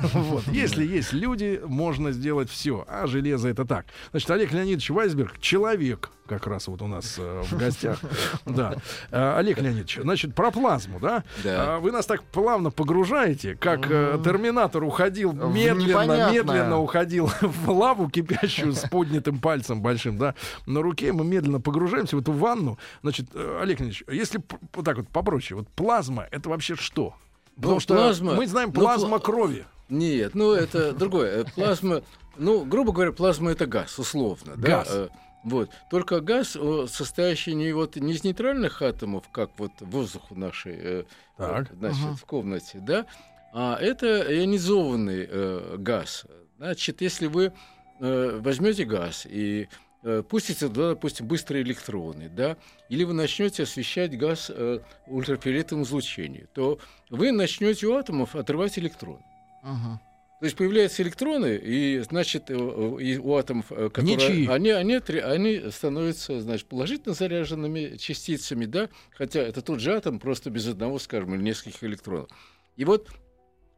[0.14, 0.46] Вот.
[0.48, 2.84] Если есть люди, можно сделать все.
[2.88, 3.86] А железо это так.
[4.10, 7.98] Значит, Олег Леонидович Вайсберг человек, как раз вот у нас э, в гостях.
[8.46, 8.74] Да.
[9.10, 11.24] Э, Олег Леонидович, значит, про плазму, да?
[11.44, 11.76] Да.
[11.76, 18.08] А Вы нас так плавно погружаете, как э, Терминатор уходил медленно, медленно уходил в лаву
[18.10, 20.34] кипящую с поднятым пальцем большим, да,
[20.66, 21.12] на руке.
[21.12, 22.78] Мы медленно погружаемся в эту ванну.
[23.02, 24.40] Значит, э, Олег Леонидович, если
[24.74, 27.14] вот так вот попроще, вот плазма это вообще что?
[27.56, 29.64] Потому Ну, что плазма- мы знаем ну, плазма пла- крови.
[29.88, 31.42] Нет, ну это другое.
[31.42, 32.00] Э, Плазма,
[32.38, 34.54] ну, грубо говоря, плазма это газ, условно.
[34.56, 34.88] да, Газ.
[34.90, 35.08] э,
[35.44, 35.70] Вот.
[35.90, 40.74] Только газ, о, состоящий не, вот, не из нейтральных атомов, как вот воздух в нашей
[40.76, 41.04] э,
[41.36, 41.70] Так.
[41.70, 42.16] вот, значит, Мгм.
[42.16, 43.06] в комнате, да,
[43.52, 46.26] а это ионизованный э, газ.
[46.58, 47.52] Значит, если вы
[48.00, 49.68] э, возьмете газ и
[50.04, 52.56] э, пустите туда, допустим, быстрые электроны, да,
[52.88, 56.78] или вы начнете освещать газ э, ультрафиолетовым излучением, то
[57.10, 59.24] вы начнете у атомов отрывать электроны.
[59.62, 60.00] Мгм.
[60.42, 64.48] То есть появляются электроны, и значит э, э, и у атомов, э, которые Ничьи.
[64.48, 70.50] они, они, они становятся, значит, положительно заряженными частицами, да, хотя это тот же атом, просто
[70.50, 72.28] без одного, скажем, или нескольких электронов.
[72.74, 73.08] И вот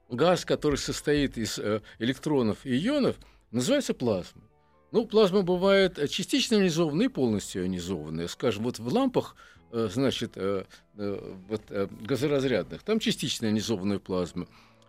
[0.08, 1.60] газ, который состоит из
[1.98, 3.16] электронов и ионов,
[3.50, 4.44] называется плазмой.
[4.90, 8.26] Ну, плазма бывает частично ионизованная и полностью ионизованная.
[8.26, 9.36] Скажем, вот в лампах,
[9.70, 10.38] значит,
[10.94, 11.62] вот,
[12.00, 14.46] газоразрядных, там частично ионизованная плазма.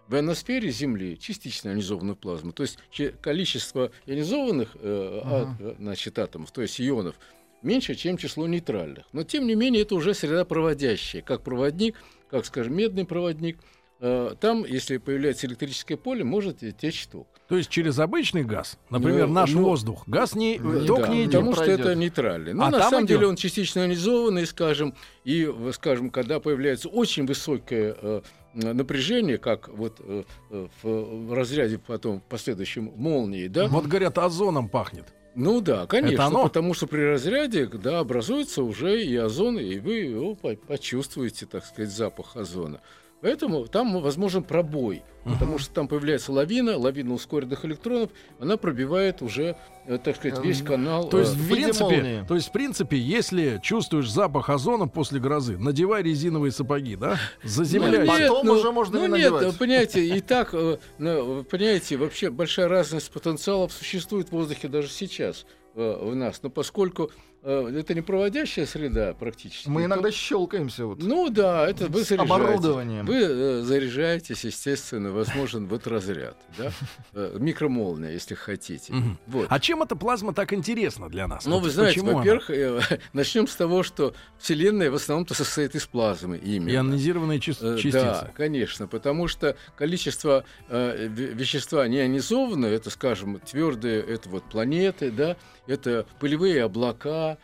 [0.07, 2.51] В ионосфере Земли частично ионизованная плазма.
[2.51, 7.15] То есть че- количество ионизованных э, а- э, значит, атомов, то есть ионов,
[7.63, 9.05] меньше, чем число нейтральных.
[9.13, 11.23] Но, тем не менее, это уже среда проводящая.
[11.23, 11.95] Как проводник,
[12.29, 13.57] как, скажем, медный проводник.
[13.99, 17.27] Э, Там, если появляется электрическое поле, может течь ток.
[17.47, 21.23] То есть через обычный газ, например, Ну, наш ну, воздух, газ не, Да, ток не
[21.23, 21.31] идет.
[21.33, 21.79] Потому что пройдет.
[21.79, 22.53] это нейтральный.
[22.53, 23.17] Ну, А на самом идет?
[23.17, 28.21] деле он частично ионизованный, скажем, и, скажем, когда появляется очень высокое, э,
[28.55, 33.67] напряжение, как вот э, э, в, разряде потом в последующем молнии, да?
[33.67, 35.05] Вот говорят, озоном пахнет.
[35.35, 36.43] Ну да, конечно, оно?
[36.43, 41.65] потому что при разряде, да, образуется уже и озон, и вы его по- почувствуете, так
[41.65, 42.79] сказать, запах озона.
[43.25, 49.57] Поэтому там возможен пробой, потому что там появляется лавина, лавина ускоренных электронов, она пробивает уже,
[49.87, 51.09] э, так сказать, весь канал.
[51.09, 52.25] То есть, э, в принципе, молнии.
[52.27, 57.17] то есть, в принципе, если чувствуешь запах озона после грозы, надевай резиновые сапоги, да?
[57.41, 58.13] Заземляйся.
[58.15, 59.57] Нет, Потом уже можно ну не нет, надевать.
[59.57, 65.47] понимаете, и так, э, ну, понимаете, вообще большая разность потенциалов существует в воздухе даже сейчас
[65.73, 67.09] э, в нас, но поскольку
[67.49, 69.69] это не проводящая среда практически.
[69.69, 71.01] Мы иногда щелкаемся вот.
[71.01, 72.33] Ну да, это вы заряжаете.
[72.33, 73.05] оборудованием.
[73.05, 76.71] Вы э, заряжаетесь, естественно, возможен вот разряд, да?
[77.13, 78.93] Э, микромолния, если хотите.
[78.93, 79.17] Мгм.
[79.27, 79.47] Вот.
[79.49, 81.45] А чем эта плазма так интересна для нас?
[81.45, 82.79] Ну, Вот вы знаете, во-первых, э,
[83.13, 86.75] начнем с того, что Вселенная в основном-то состоит из плазмы именно.
[86.75, 87.91] Ионизированные чис- Э, частицы.
[88.03, 95.11] Да, конечно, потому что количество э, ве- вещества неионизованное, это, скажем, твердые, это вот планеты,
[95.11, 97.37] да, это пылевые облака,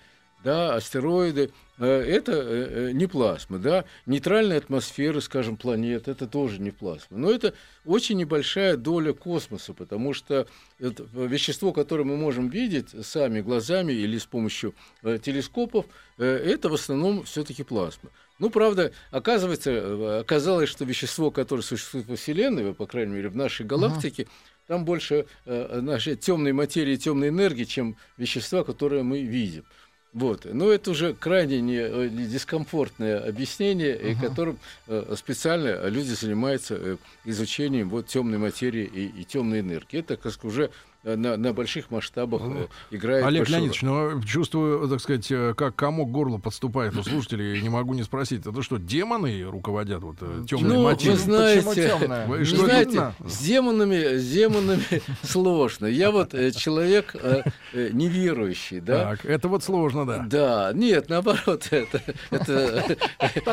[0.43, 6.59] да, астероиды, э, это э, э, не плазма, да, нейтральная атмосфера, скажем, планет, это тоже
[6.59, 7.17] не плазма.
[7.17, 7.53] Но это
[7.85, 10.47] очень небольшая доля космоса, потому что
[10.79, 15.85] это вещество, которое мы можем видеть сами глазами или с помощью телескопов,
[16.17, 18.09] это в основном все-таки плазма.
[18.39, 23.67] Ну, правда, оказывается, оказалось, что вещество, которое существует во Вселенной, по крайней мере, в нашей
[23.67, 24.27] галактике,
[24.67, 29.65] там больше э, нашей темной материи, темной энергии, чем вещества, которые мы видим.
[30.13, 30.45] Вот.
[30.45, 36.75] Но это уже крайне не, э, не дискомфортное объяснение, и которым э, специально люди занимаются
[36.75, 39.99] э, изучением вот темной материи и, и темной энергии.
[39.99, 40.69] Это как уже
[41.03, 45.75] на, на больших масштабах э, играет Олег большую Леонидович, ну, чувствую, так сказать, э, как
[45.75, 50.03] комок к горлу подступает у слушателей, и не могу не спросить, это что, демоны руководят
[50.03, 51.17] вот темной Ну, вы материей?
[51.17, 52.27] знаете, Почему тёмная?
[52.27, 55.85] Вы Вы что, знаете, с демонами, с демонами сложно.
[55.87, 59.11] Я вот э, человек э, э, неверующий, да?
[59.11, 60.25] Так, это вот сложно, да.
[60.27, 62.97] Да, нет, наоборот, это, это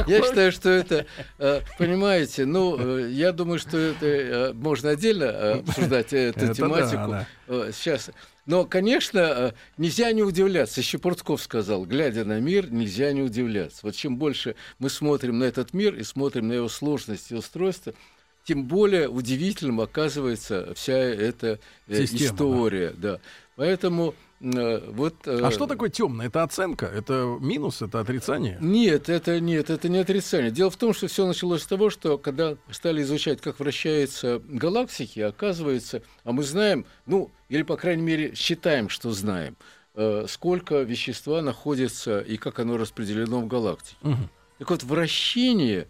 [0.07, 1.07] я считаю, что это,
[1.39, 6.47] э, понимаете, ну, э, я думаю, что это э, можно отдельно э, обсуждать эту Это
[6.49, 7.17] да, тематику.
[7.49, 7.69] Да.
[7.69, 8.11] Э, Сейчас.
[8.47, 10.81] Но, конечно, э, нельзя не удивляться.
[10.81, 13.81] Еще Пуртков сказал, глядя на мир, нельзя не удивляться.
[13.83, 17.93] Вот чем больше мы смотрим на этот мир и смотрим на его сложность и устройство,
[18.45, 21.59] тем более удивительным оказывается вся эта
[21.89, 22.25] э, Система, да.
[22.25, 22.95] история.
[22.97, 23.21] Да.
[23.57, 25.15] Поэтому э, вот...
[25.27, 26.27] э, А что такое темное?
[26.27, 26.87] Это оценка?
[26.87, 27.83] Это минус?
[27.83, 28.59] Это отрицание?
[28.61, 30.51] Нет, это нет, это не отрицание.
[30.51, 35.21] Дело в том, что все началось с того, что когда стали изучать, как вращаются галактики,
[35.21, 39.57] оказывается, а мы знаем, ну, или, по крайней мере, считаем, что знаем,
[39.95, 43.97] э, сколько вещества находится и как оно распределено в галактике.
[44.03, 44.31] Мгм.
[44.59, 45.89] Так вот, вращение,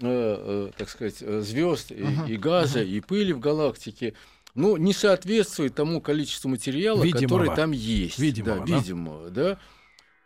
[0.00, 4.14] э, э, так сказать, звезд и, и газа, и пыли в галактике,
[4.58, 7.44] ну, не соответствует тому количеству материала, Видимого.
[7.44, 8.18] который там есть.
[8.18, 8.78] Видимого, да, да?
[8.78, 9.58] видимого, да.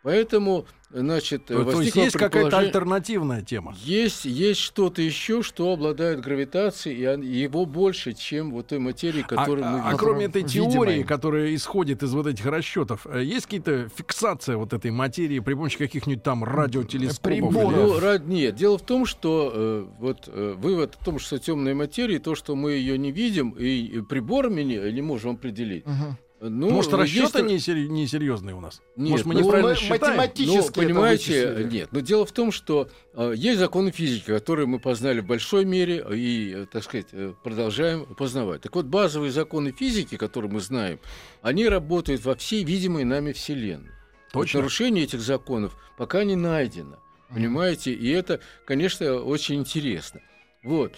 [0.03, 3.73] Поэтому, значит, То есть возникло есть какая-то альтернативная тема?
[3.79, 9.65] есть, есть что-то еще, что обладает гравитацией, и его больше, чем вот той материи, которую
[9.65, 9.97] а, мы а видим.
[9.97, 14.91] кроме этой теории, которая исходит из вот этих расчетов, э, есть какие-то фиксация вот этой
[14.91, 17.21] материи при помощи каких-нибудь там радиотелескопов?
[17.21, 17.71] Приборов.
[17.71, 21.75] Ну, ра- нет, дело в том, что э, вот э, вывод о том, что темная
[21.75, 25.85] материя, то, что мы ее не видим и, приборами не, не можем определить.
[25.85, 26.17] Мгм.
[26.45, 28.81] Ну, Может, есть расчеты несер- несерьезные у нас?
[28.97, 30.17] Нет, Может, мы ну, неправильно считаем?
[30.17, 31.89] математически Ну, понимаете, нет.
[31.93, 36.05] Но дело в том, что э, есть законы физики, которые мы познали в большой мере
[36.13, 38.59] и, э, так сказать, э, продолжаем познавать.
[38.61, 40.99] Так вот, базовые законы физики, которые мы знаем,
[41.41, 43.91] они работают во всей видимой нами Вселенной.
[44.33, 44.59] Вот Точно?
[44.59, 46.97] нарушение этих законов пока не найдено.
[47.29, 47.93] Понимаете?
[47.93, 50.19] И это, конечно, очень интересно.
[50.61, 50.93] Вот.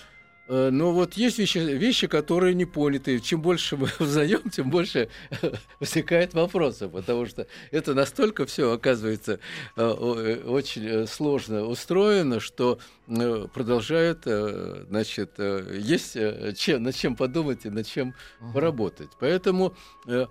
[0.48, 3.20] Э, Но вот есть вещи, вещи, которые не поняты.
[3.20, 5.10] Чем больше мы узнаем, тем больше
[5.80, 9.40] возникает вопросов, потому что это настолько все оказывается
[9.76, 16.84] э, э, очень э, сложно устроено, что э, продолжает, э, значит, э, есть э, чем,
[16.84, 18.14] над чем подумать и над чем
[18.54, 19.10] поработать.
[19.20, 19.76] Поэтому,
[20.08, 20.28] э,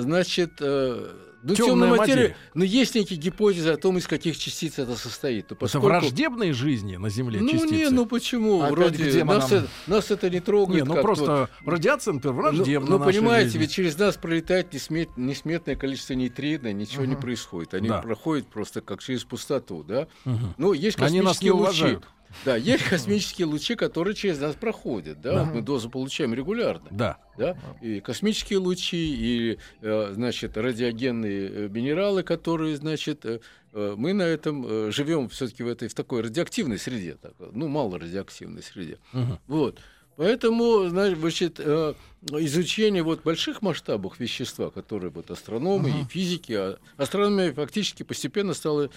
[0.00, 1.10] значит, э,
[1.42, 2.36] ну, темная материя, материя.
[2.54, 5.44] но есть некие гипотезы о том, из каких частиц это состоит.
[5.50, 7.74] Но Это поскольку- враждебные жизни на Земле ну частицы?
[7.74, 8.62] не, ну почему?
[8.62, 10.84] Опять Вроде нас, это- нас это не трогает.
[10.84, 12.54] Не, ну просто радиация, например, вот.
[12.54, 13.58] враждебна Ну, ну, понимаете, жизни.
[13.60, 17.20] ведь через нас пролетает несмет- несметное количество нейтрино, ничего не Мгм.
[17.20, 17.74] происходит.
[17.74, 18.00] Они Да.
[18.00, 20.08] проходят просто как через пустоту, да?
[20.24, 20.54] Мгм.
[20.56, 21.62] Ну, есть Они нас не космические лучи.
[21.82, 22.04] уважают.
[22.44, 25.20] Да, есть космические лучи, которые через нас проходят.
[25.20, 25.44] Да, Да.
[25.44, 26.86] Вот мы дозу получаем регулярно.
[26.90, 27.18] Да.
[27.36, 27.56] Да?
[27.80, 33.40] И космические лучи, и, э, значит, радиогенные э, минералы, которые, значит, э,
[33.72, 38.62] мы на этом живем все-таки в этой в такой радиоактивной среде, так, ну, мало радиоактивной
[38.62, 38.98] среде.
[39.12, 39.40] Мгм.
[39.48, 39.80] Вот.
[40.16, 48.04] Поэтому, значит, изучение вот больших масштабов вещества, которые вот астрономы и физики, а астрономия фактически
[48.04, 48.90] постепенно стала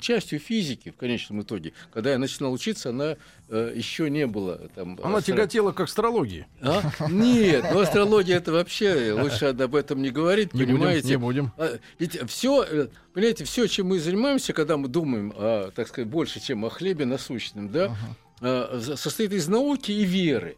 [0.00, 1.72] частью физики в конечном итоге.
[1.92, 3.16] Когда я начинал учиться, она
[3.48, 4.98] э, еще не была там.
[5.02, 6.46] Она астро- тяготела к астрологии.
[6.60, 6.82] а?
[7.08, 11.08] Нет, ну астрология это вообще лучше об этом не говорить, Не будем, понимаете?
[11.08, 11.52] не будем.
[11.58, 16.40] А, Ведь все, понимаете, все, чем мы занимаемся, когда мы думаем, о, так сказать, больше,
[16.40, 17.96] чем о хлебе насущном, да,
[18.40, 20.56] а, за- состоит из науки и веры.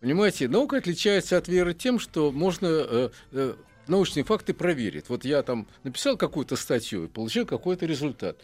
[0.00, 3.54] Понимаете, наука отличается от веры тем, что можно э, э,
[3.88, 5.06] научные факты проверить.
[5.08, 8.38] Вот я там написал какую-то статью и получил какой-то результат.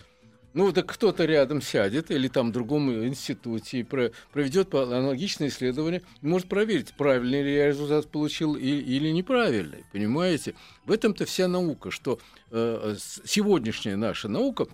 [0.54, 6.02] Ну, так кто-то рядом сядет или там в другом институте и про- проведет аналогичное исследование
[6.22, 9.84] может проверить, правильный ли я результат получил и- или неправильный.
[9.92, 10.54] Понимаете?
[10.86, 12.20] В этом-то вся наука, что
[12.52, 14.68] э, сегодняшняя наша наука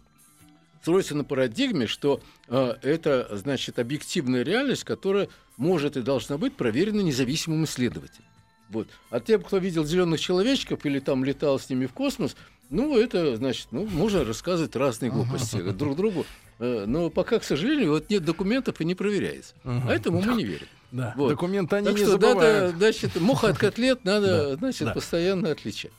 [0.83, 7.00] строится на парадигме, что э, это, значит, объективная реальность, которая может и должна быть проверена
[7.00, 8.24] независимым исследователем.
[8.70, 8.88] Вот.
[9.11, 12.37] А тем, кто видел зеленых человечков или там летал с ними в космос,
[12.70, 16.24] ну, это, значит, ну, можно рассказывать разные глупости друг другу.
[16.61, 19.54] Э, Но пока, к сожалению, вот нет документов и не проверяется.
[19.64, 20.66] А этому мы не верим.
[20.92, 21.14] Да.
[21.16, 21.29] Вот.
[21.31, 22.40] Документы они так не что забывают.
[22.40, 24.92] надо, значит, муха от котлет надо, Да, значит, да.
[24.92, 25.92] постоянно отличать.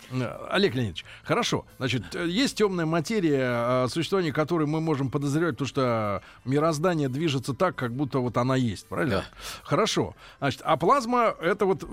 [0.49, 1.65] Олег Леонидович, хорошо.
[1.77, 7.53] Значит, э, есть темная материя, о существовании которой мы можем подозревать, потому что мироздание движется
[7.53, 9.17] так, как будто вот она есть, правильно?
[9.17, 9.25] Да.
[9.63, 10.15] Хорошо.
[10.39, 11.85] Значит, а плазма это вот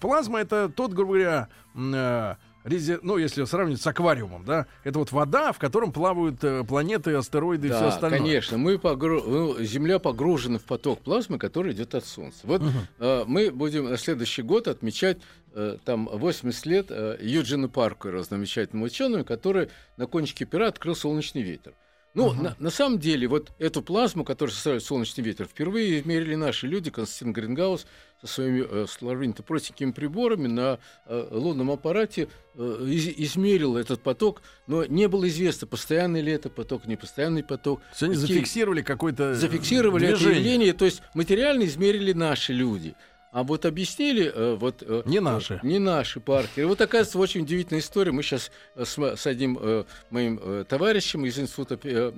[0.00, 5.52] плазма это тот, грубо говоря, рези- ну, если сравнить с аквариумом, да, это вот вода,
[5.52, 8.18] в котором плавают э, планеты, астероиды и все Да, остальное.
[8.20, 8.58] конечно.
[8.58, 12.40] Мы погру- ну, Земля погружена в поток плазмы, который идет от Солнца.
[12.44, 12.62] Вот
[12.98, 15.18] э, мы будем на следующий год отмечать
[15.54, 21.42] э, там 80 лет э, Юджину Паркеру, замечательному ученому, который на кончике пера открыл солнечный
[21.42, 21.74] ветер.
[22.14, 26.68] Ну, на, на самом деле, вот эту плазму, которая составляет солнечный ветер, впервые измерили наши
[26.68, 27.86] люди, Константин Грингаус,
[28.20, 34.84] со своими э, славянно-простенькими приборами на э, лунном аппарате э, из- измерил этот поток, но
[34.86, 37.80] не было известно, постоянный ли это поток, непостоянный поток.
[37.80, 40.38] То есть они Какие- зафиксировали какое-то э, зафиксировали это движение.
[40.40, 42.94] явление, то есть материально измерили наши люди.
[43.34, 45.54] А вот объяснили, э, вот э, Не наши.
[45.54, 46.68] э, не наши паркеры.
[46.68, 48.12] Вот оказывается очень удивительная история.
[48.12, 52.12] Мы сейчас с, м- с одним э, моим э, товарищем из института э,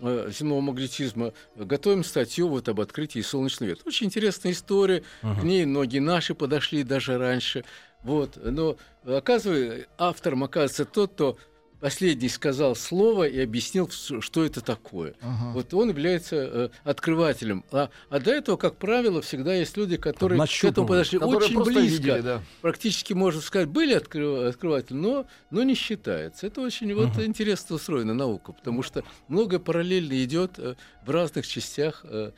[0.00, 3.82] э, земного магнетизма э, готовим статью вот об открытии солнечного ветра.
[3.88, 5.02] Очень интересная история.
[5.22, 7.64] К ней многие наши подошли даже раньше.
[8.04, 8.38] Вот.
[8.40, 11.36] Но оказывается, автором оказывается тот, кто
[11.84, 15.12] последний сказал слово и объяснил, что это такое.
[15.52, 17.62] Вот он является э, открывателем.
[17.72, 21.62] А, а до этого, как правило, всегда есть люди, которые к этому подошли Которые очень
[21.62, 21.80] близко.
[21.82, 22.42] видели, да.
[22.62, 26.46] Практически, можно сказать, были откры- открыватели, но, но не считается.
[26.46, 32.00] Это очень вот, интересно устроена наука, потому что многое параллельно идет э, в разных частях
[32.04, 32.32] э,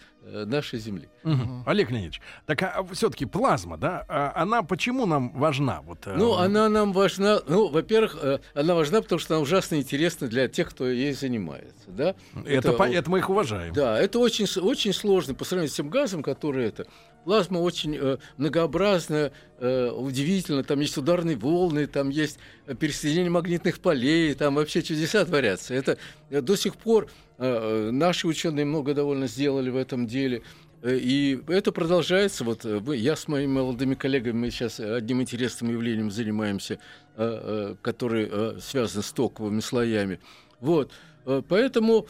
[0.47, 1.09] нашей Земли.
[1.23, 1.63] Мгм.
[1.67, 5.81] Олег Леонидович, так а все-таки плазма, да, а она почему нам важна?
[5.83, 9.77] Вот, э, Ну, она нам важна, ну, во-первых, э, она важна, потому что она ужасно
[9.77, 12.15] интересна для тех, кто ей занимается, да.
[12.45, 13.73] это, по- это мы их уважаем.
[13.73, 16.87] Да, это очень, очень сложно по сравнению с тем газом, который это.
[17.27, 20.63] Плазма очень э, многообразная, э, удивительно.
[20.63, 25.75] Там есть ударные волны, там есть э, пересоединение магнитных полей, там вообще чудеса творятся.
[25.75, 25.99] Это
[26.31, 27.09] э, до сих пор
[27.39, 30.43] э, э, наши ученые много довольно сделали в этом деле.
[30.85, 32.45] И это продолжается.
[32.45, 36.79] Вот я с моими молодыми коллегами мы сейчас одним интересным явлением занимаемся,
[37.17, 40.21] который связан с токовыми слоями.
[40.61, 40.93] Вот.
[41.49, 42.07] Поэтому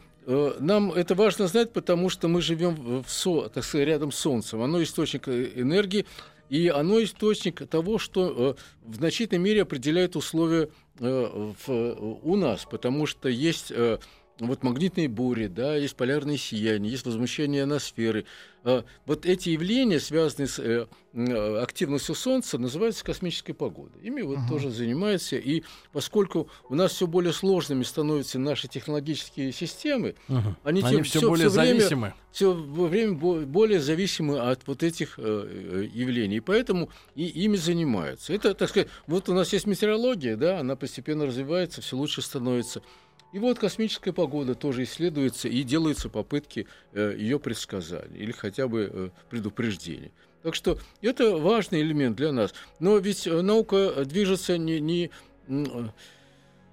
[0.61, 4.61] нам это важно знать, потому что мы живем в, со- так сказать, рядом с Солнцем.
[4.63, 6.05] Оно источник э, энергии,
[6.51, 12.65] и оно источник того, что э, в значительной мере определяет условия э, в- у нас,
[12.71, 13.99] потому что есть э,
[14.39, 18.25] вот магнитные бури, да, есть полярные сияния, есть возмущение ионосферы.
[18.65, 24.03] А, Вот эти явления, связанные с э, э, активностью Солнца, называются космической погодой.
[24.03, 25.37] Ими вот тоже занимаются.
[25.37, 30.57] И поскольку у нас все более сложными становятся наши технологические системы, Мгм.
[30.65, 32.15] они, Они тем- все всё- более всё время- зависимы.
[32.33, 38.33] все время бо- более зависимы от вот этих э, явлений, и поэтому и ими занимаются.
[38.35, 42.83] Это, так сказать, вот у нас есть метеорология, да, она постепенно развивается, все лучше становится.
[43.33, 49.11] И вот космическая погода тоже исследуется и делаются попытки ее предсказания или хотя бы э,
[49.29, 50.13] предупреждения.
[50.47, 52.55] Так что это важный элемент для нас.
[52.79, 55.11] Но ведь э, наука движется не, не,
[55.49, 55.89] э,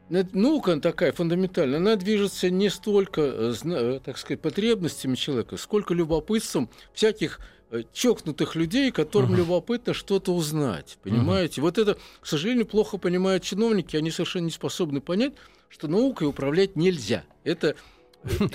[0.10, 6.70] наука такая фундаментальная, она движется не столько, э, э, так сказать, потребностями человека, сколько любопытством
[6.94, 7.40] всяких
[7.72, 9.38] э, чокнутых людей, которым uh-huh.
[9.38, 11.00] любопытно что-то узнать.
[11.02, 11.62] Понимаете?
[11.62, 11.64] Uh-huh.
[11.64, 15.34] Вот это, к сожалению, плохо понимают чиновники, они совершенно не способны понять,
[15.74, 17.24] что наукой управлять нельзя.
[17.44, 17.76] Это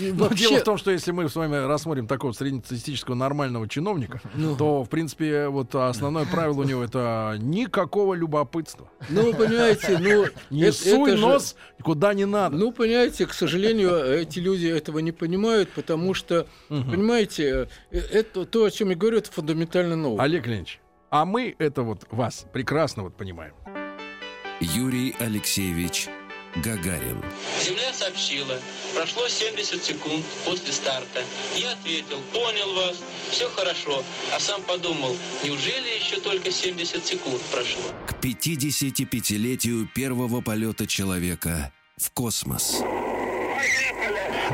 [0.00, 4.57] Но дело в том, что если мы с вами рассмотрим такого среднестатистического нормального чиновника, ну.
[4.57, 8.88] то, в принципе, вот основное правило у него это никакого любопытства.
[9.11, 10.26] Ну, понимаете, ну...
[10.51, 12.57] Не суй нос куда не надо.
[12.57, 18.64] Ну, понимаете, к сожалению, эти люди этого не понимают, потому что, понимаете, э, это то,
[18.64, 20.22] о чем я говорю, это фундаментально новое.
[20.22, 20.80] Олег Леонидович,
[21.11, 23.55] а мы это вот вас прекрасно вот понимаем.
[24.61, 26.09] Юрий Алексеевич
[26.57, 27.22] Гагарин.
[27.62, 28.59] Земля сообщила,
[28.94, 31.22] прошло 70 секунд после старта.
[31.57, 32.96] Я ответил, понял вас,
[33.30, 34.03] все хорошо.
[34.34, 37.82] А сам подумал, неужели еще только 70 секунд прошло?
[38.07, 42.82] К 55-летию первого полета человека в космос.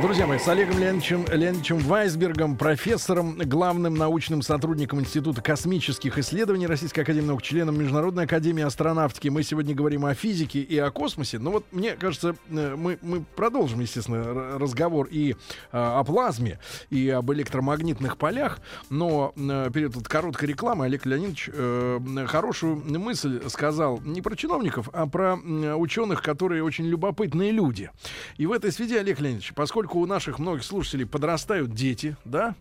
[0.02, 7.00] Друзья мои, с Олегом Леонидовичем, Леонидовичем Вайсбергом, профессором, главным научным сотрудником Института космических исследований Российской
[7.00, 9.28] Академии Наук, членом Международной Академии астронавтики.
[9.28, 11.38] Мы сегодня говорим о физике и о космосе.
[11.38, 15.34] Но вот мне кажется, э, мы, мы продолжим, естественно, разговор и э,
[15.72, 16.58] о плазме,
[16.90, 18.58] и об электромагнитных полях.
[18.90, 24.88] Но э, перед вот короткой рекламой Олег Леонидович э, хорошую мысль сказал не про чиновников,
[24.92, 27.90] а про ученых, которые очень любопытные люди.
[28.36, 32.54] И в этой связи, Олег Леонидович, поскольку поскольку у наших многих слушателей подрастают дети, да,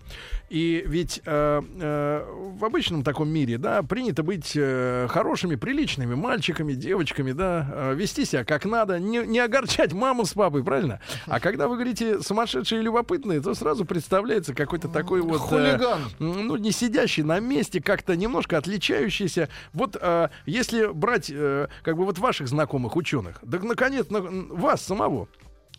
[0.50, 2.26] и ведь э, э,
[2.60, 8.26] в обычном таком мире, да, принято быть э, хорошими, приличными мальчиками, девочками, да, э, вести
[8.26, 11.00] себя как надо, не, не огорчать маму с папой, правильно?
[11.28, 15.38] А когда вы говорите сумасшедшие и любопытные, то сразу представляется какой-то такой вот...
[15.52, 16.02] Э, Хулиган.
[16.20, 19.48] ну, не сидящий на месте, как-то немножко отличающийся.
[19.72, 24.82] Вот э, если брать, э, как бы вот ваших знакомых ученых, да, наконец, на, вас
[24.82, 25.30] самого,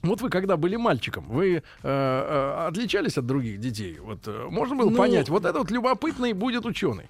[0.04, 3.98] вот вы когда были мальчиком, вы э, э, отличались от других детей?
[3.98, 7.08] Вот э, можно было ну, понять, вот этот вот любопытный будет ученый.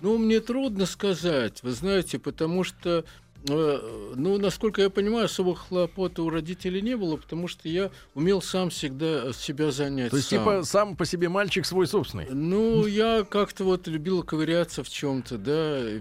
[0.00, 3.04] Ну, мне трудно сказать, вы знаете, потому что,
[3.48, 8.42] э, ну, насколько я понимаю, особых хлопот у родителей не было, потому что я умел
[8.42, 10.10] сам всегда себя занять.
[10.10, 10.38] То есть, сам.
[10.38, 12.26] типа, сам по себе мальчик свой собственный?
[12.30, 16.00] Ну, я как-то вот любил ковыряться в чем-то, да, э,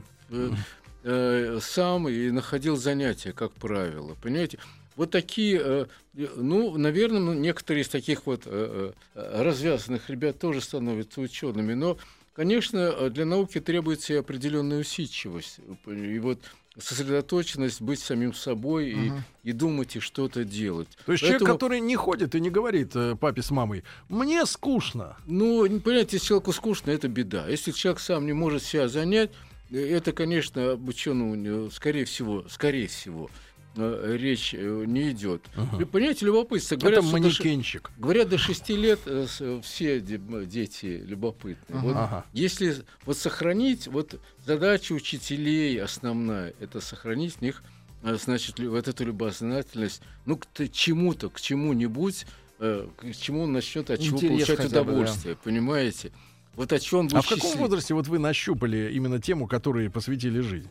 [1.04, 4.60] э, сам и находил занятия, как правило, понимаете?
[5.02, 10.62] Вот такие, э, ну, наверное, ну, некоторые из таких вот э, э, развязанных ребят тоже
[10.62, 11.98] становятся учеными, но,
[12.36, 16.38] конечно, для науки требуется и определенная усидчивость, и вот
[16.78, 20.90] сосредоточенность быть самим собой и, uh и думать и что-то делать.
[21.08, 21.40] То есть Поэтому...
[21.40, 25.18] человек, который не ходит и не говорит папе с мамой, мне скучно.
[25.26, 27.48] Ну, понимаете, если человеку скучно, это беда.
[27.48, 29.32] Если человек сам не может себя занять,
[29.72, 35.44] это, конечно, обученному, скорее всего, скорее всего, Э, речь э, не идет.
[35.56, 35.86] Ага.
[35.86, 36.76] Понимаете, любопытство.
[36.76, 37.92] Говорят, Это манекенщик.
[37.96, 39.28] До, говорят, до 6 лет э,
[39.64, 41.76] все дети любопытны.
[41.76, 41.82] Ага.
[41.82, 42.26] Вот ага.
[42.34, 47.64] Если вот сохранить, вот задача учителей основная, это сохранить в них,
[48.04, 52.26] значит, вот эту любознательность, ну, к чему-то, к чему-нибудь,
[52.58, 55.50] к чему он начнет от чего Интерес получать удовольствие, бы, да.
[55.50, 56.12] понимаете?
[56.56, 60.70] Вот о чем А в каком возрасте вот вы нащупали именно тему, которой посвятили жизнь?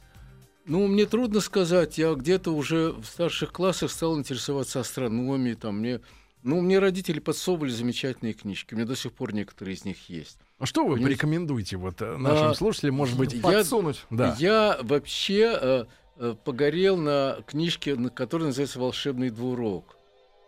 [0.66, 1.98] Ну, мне трудно сказать.
[1.98, 5.56] Я где-то уже в старших классах стал интересоваться астрономией.
[5.56, 6.00] Там мне,
[6.42, 8.74] ну, мне родители подсовывали замечательные книжки.
[8.74, 10.38] У меня до сих пор некоторые из них есть.
[10.58, 11.04] А что вы Понимаете?
[11.06, 14.04] порекомендуете вот э, нашим а, слушателям, может быть, я, подсунуть?
[14.10, 14.36] Да.
[14.38, 15.84] Я вообще э,
[16.16, 19.96] э, погорел на книжке, которая называется «Волшебный двурок».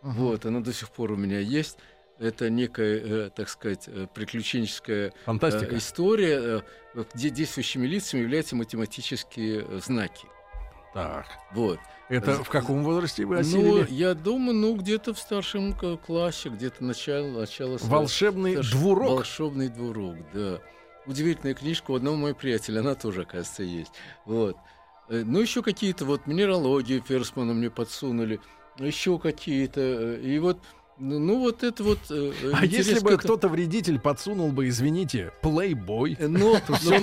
[0.02, 0.12] Uh-huh.
[0.12, 1.78] Вот, она до сих пор у меня есть
[2.22, 5.76] это некая, э, так сказать, э, приключенческая э, Фантастика.
[5.76, 6.64] история,
[7.14, 10.26] где действующими лицами являются математические знаки.
[10.94, 11.26] Так.
[11.52, 11.80] Вот.
[12.08, 13.80] Это в каком возрасте вы осилили?
[13.80, 17.40] Ну, я думаю, ну, где-то в старшем классе, где-то начало...
[17.40, 18.70] начало Волшебный старш...
[18.72, 19.10] двурок?
[19.10, 20.60] Волшебный двурок, да.
[21.06, 23.92] Удивительная книжка у одного моего приятеля, она тоже, оказывается, есть.
[24.26, 24.56] Вот.
[25.08, 28.38] Ну, еще какие-то вот минералогии Ферсмана мне подсунули,
[28.78, 30.14] еще какие-то.
[30.16, 30.58] И вот
[31.02, 31.98] ну, ну вот это вот.
[32.10, 37.00] Э, а если бы кто-то вредитель подсунул бы, извините, плейбой, э, ну, ну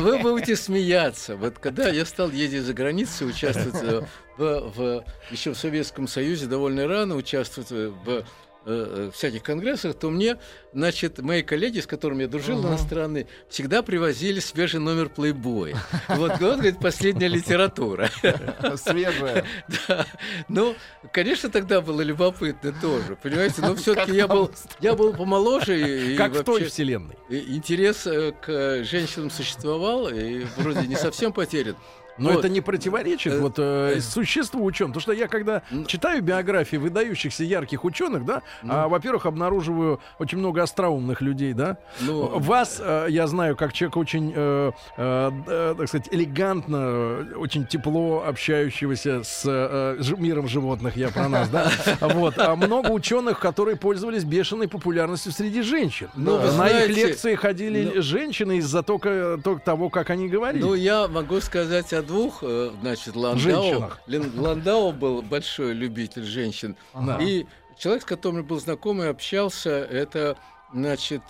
[0.00, 1.36] вы будете смеяться.
[1.36, 4.02] Вот когда я стал ездить за границу, участвовать э,
[4.36, 8.24] в, в еще в Советском Союзе довольно рано участвовать в
[8.68, 10.38] Э, э, всяких конгрессах, то мне,
[10.72, 12.70] значит, мои коллеги, с которыми я дружил uh-huh.
[12.70, 15.76] иностранные, всегда привозили свежий номер плейбоя.
[16.08, 18.10] Вот, вот, говорит, последняя литература.
[18.76, 19.44] Свежая.
[19.88, 20.04] Да.
[20.48, 20.74] Ну,
[21.12, 24.50] конечно, тогда было любопытно тоже, понимаете, но все-таки я был,
[24.80, 26.14] я был помоложе.
[26.14, 27.16] И, как в той вселенной.
[27.28, 31.76] Интерес э, к женщинам существовал, и вроде не совсем потерян.
[32.18, 32.38] Но Вот.
[32.40, 34.00] это не противоречит Э, вот э, э.
[34.00, 34.94] существу ученых.
[34.94, 38.72] Потому что я когда читаю биографии выдающихся ярких ученых, да, Ну.
[38.74, 41.76] а, во-первых, обнаруживаю очень много остроумных людей, да.
[42.00, 47.66] Ну, Вас э, я знаю как человек очень, э, э, э, так сказать, элегантно, очень
[47.66, 51.70] тепло общающегося с э, миром животных, я про нас, да.
[52.00, 52.38] Вот.
[52.38, 56.08] А много ученых, которые пользовались бешеной популярностью среди женщин.
[56.14, 60.62] Ну, вы На их лекции ходили ну- женщины из-за только, только того, как они говорили.
[60.62, 63.38] Ну, я могу сказать двух, э, значит, Ландау.
[63.38, 64.00] Женщинах.
[64.36, 66.76] Ландау был большой любитель женщин.
[66.94, 67.18] Да.
[67.20, 67.46] И
[67.78, 70.36] человек, с которым я был знаком и общался, это,
[70.72, 71.22] значит,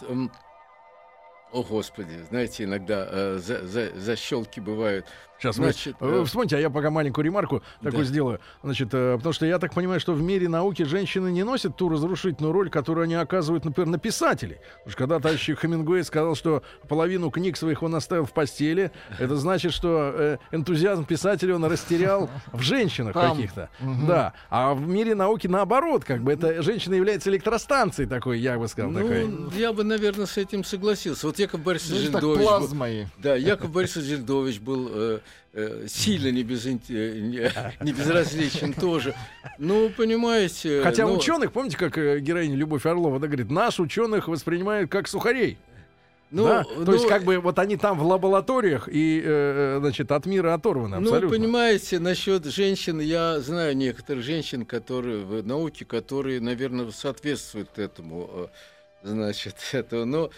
[1.53, 5.07] о господи, знаете, иногда э, за, за- защелки бывают.
[5.39, 8.09] Сейчас вы Значит, э, э, вспомните, а я пока маленькую ремарку такую Да.
[8.09, 8.41] сделаю.
[8.63, 11.89] Значит, э, потому что я так понимаю, что в мире науки женщины не носят ту
[11.89, 14.57] разрушительную роль, которую они оказывают, например, на писателей.
[14.79, 19.37] Потому что когда товарищ Хемингуэй сказал, что половину книг своих он оставил в постели, это
[19.37, 23.69] значит, что э, энтузиазм писателя он растерял в женщинах каких-то.
[24.07, 24.33] Да.
[24.51, 28.93] А в мире науки наоборот, как бы это женщина является электростанцией такой, я бы сказал,
[28.93, 29.27] такой.
[29.27, 31.27] Ну, я бы, наверное, с этим согласился.
[31.27, 33.07] Вот Яков Борисович так Жильдович был-.
[33.19, 35.19] Да, Яков Борисович Жильдович был э,
[35.53, 37.51] э, сильно не, безин- э, не,
[37.85, 39.15] не безразличен тоже.
[39.59, 40.83] Ну, понимаете...
[40.83, 45.09] Хотя ну, ученых, помните, как э, героиня Любовь Орлова да, говорит, наш ученых воспринимают как
[45.09, 45.59] сухарей.
[46.31, 46.65] ну, да?
[46.65, 50.55] То ну, есть, как бы вот они там в лабораториях и, э, значит, от мира
[50.55, 51.39] оторваны Ну, абсолютно.
[51.39, 58.51] понимаете, насчет женщин, я знаю некоторых женщин, которые в науке, которые, наверное, соответствуют этому,
[59.03, 60.05] значит, этого.
[60.05, 60.31] Но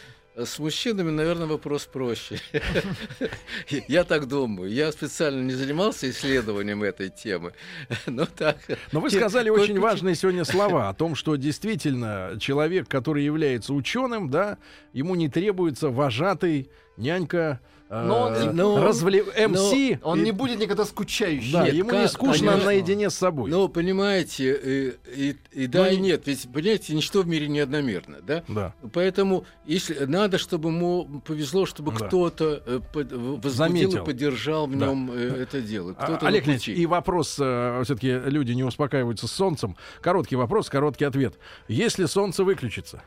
[0.45, 2.39] с мужчинами, наверное, вопрос проще.
[3.89, 4.71] Я так думаю.
[4.71, 7.53] Я специально не занимался исследованием этой темы.
[8.07, 8.59] Но так.
[8.93, 14.31] Но вы сказали очень важные сегодня слова о том, что действительно человек, который является ученым,
[14.31, 14.59] да,
[14.93, 19.99] ему не требуется вожатый, нянька, э, Но он не- но- развле- MC.
[20.03, 21.53] Он и- не будет никогда скучающим.
[21.53, 22.67] Да, Нет, ему как- не скучно конечно.
[22.67, 23.51] наедине с собой.
[23.51, 26.27] Ну, понимаете, и, и- и да, Ну, и нет.
[26.27, 28.45] Ведь, понимаете, ничто в мире не одномерно, да?
[28.47, 28.75] да.
[28.93, 32.07] Поэтому, если надо, чтобы ему повезло, чтобы Да.
[32.07, 34.03] кто-то э, возбудил Заметил.
[34.03, 34.87] и поддержал в Да.
[34.87, 35.95] нем э, это дело.
[35.99, 36.75] А, Олег включи.
[36.75, 39.77] и вопрос, все-таки люди не успокаиваются с солнцем.
[40.03, 41.39] Короткий вопрос, короткий ответ.
[41.69, 43.03] Если солнце выключится,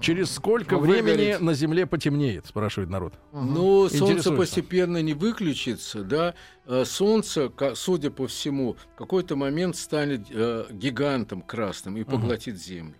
[0.00, 3.14] через сколько времени на Земле потемнеет, спрашивает народ.
[3.32, 6.34] Ну, солнце постепенно не выключится, да.
[6.66, 12.94] Э, Солнце, судя по всему, в какой-то момент станет э, гигантом красным и поглотит Землю.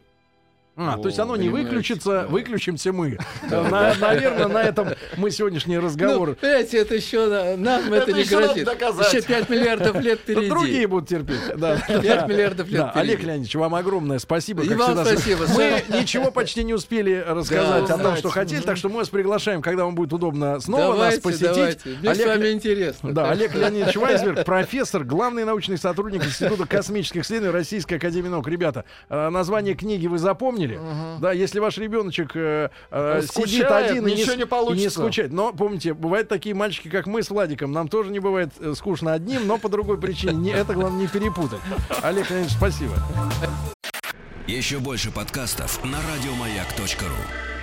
[0.77, 2.27] А, О, то есть оно не выключится, да.
[2.27, 3.17] выключимся мы.
[3.51, 6.35] На- Наверное, на этом мы сегодняшний Ну, разговор.
[6.35, 8.65] понимаете, это еще на- нам это, Это не еще грозит.
[8.65, 9.13] доказать.
[9.13, 10.49] Еще 5 миллиардов лет впереди.
[10.49, 11.39] Другие будут терпеть.
[11.57, 11.79] Да.
[11.87, 13.13] 5 миллиардов лет Да, впереди.
[13.13, 14.65] Олег Леонидович, вам огромное спасибо.
[14.65, 15.05] И как вам всегда.
[15.13, 15.47] спасибо.
[15.55, 19.09] Мы ничего почти не успели рассказать Да, о том, что хотели, так что мы вас
[19.11, 21.55] приглашаем, когда вам будет удобно снова давайте, нас посетить.
[21.55, 21.89] давайте.
[22.01, 23.13] Мне с Олег вами Ле- интересно.
[23.13, 28.49] Да, Олег Леонидович Вайсберг, профессор, главный научный сотрудник Института космических исследований Российской Академии наук.
[28.49, 30.64] Ребята, э, название книги вы запомнили?
[31.21, 34.83] Да, если ваш ребеночек э, э, сидит один и не получится.
[34.83, 35.33] и не скучает.
[35.33, 37.73] Но помните, бывают такие мальчики, как мы с Владиком.
[37.73, 40.35] Нам тоже не бывает э, скучно одним, но по другой причине.
[40.35, 41.61] Не, это главное не перепутать.
[42.03, 42.95] Олег Леонидович, спасибо.
[44.47, 47.54] Еще больше подкастов на радиомаяк.ру.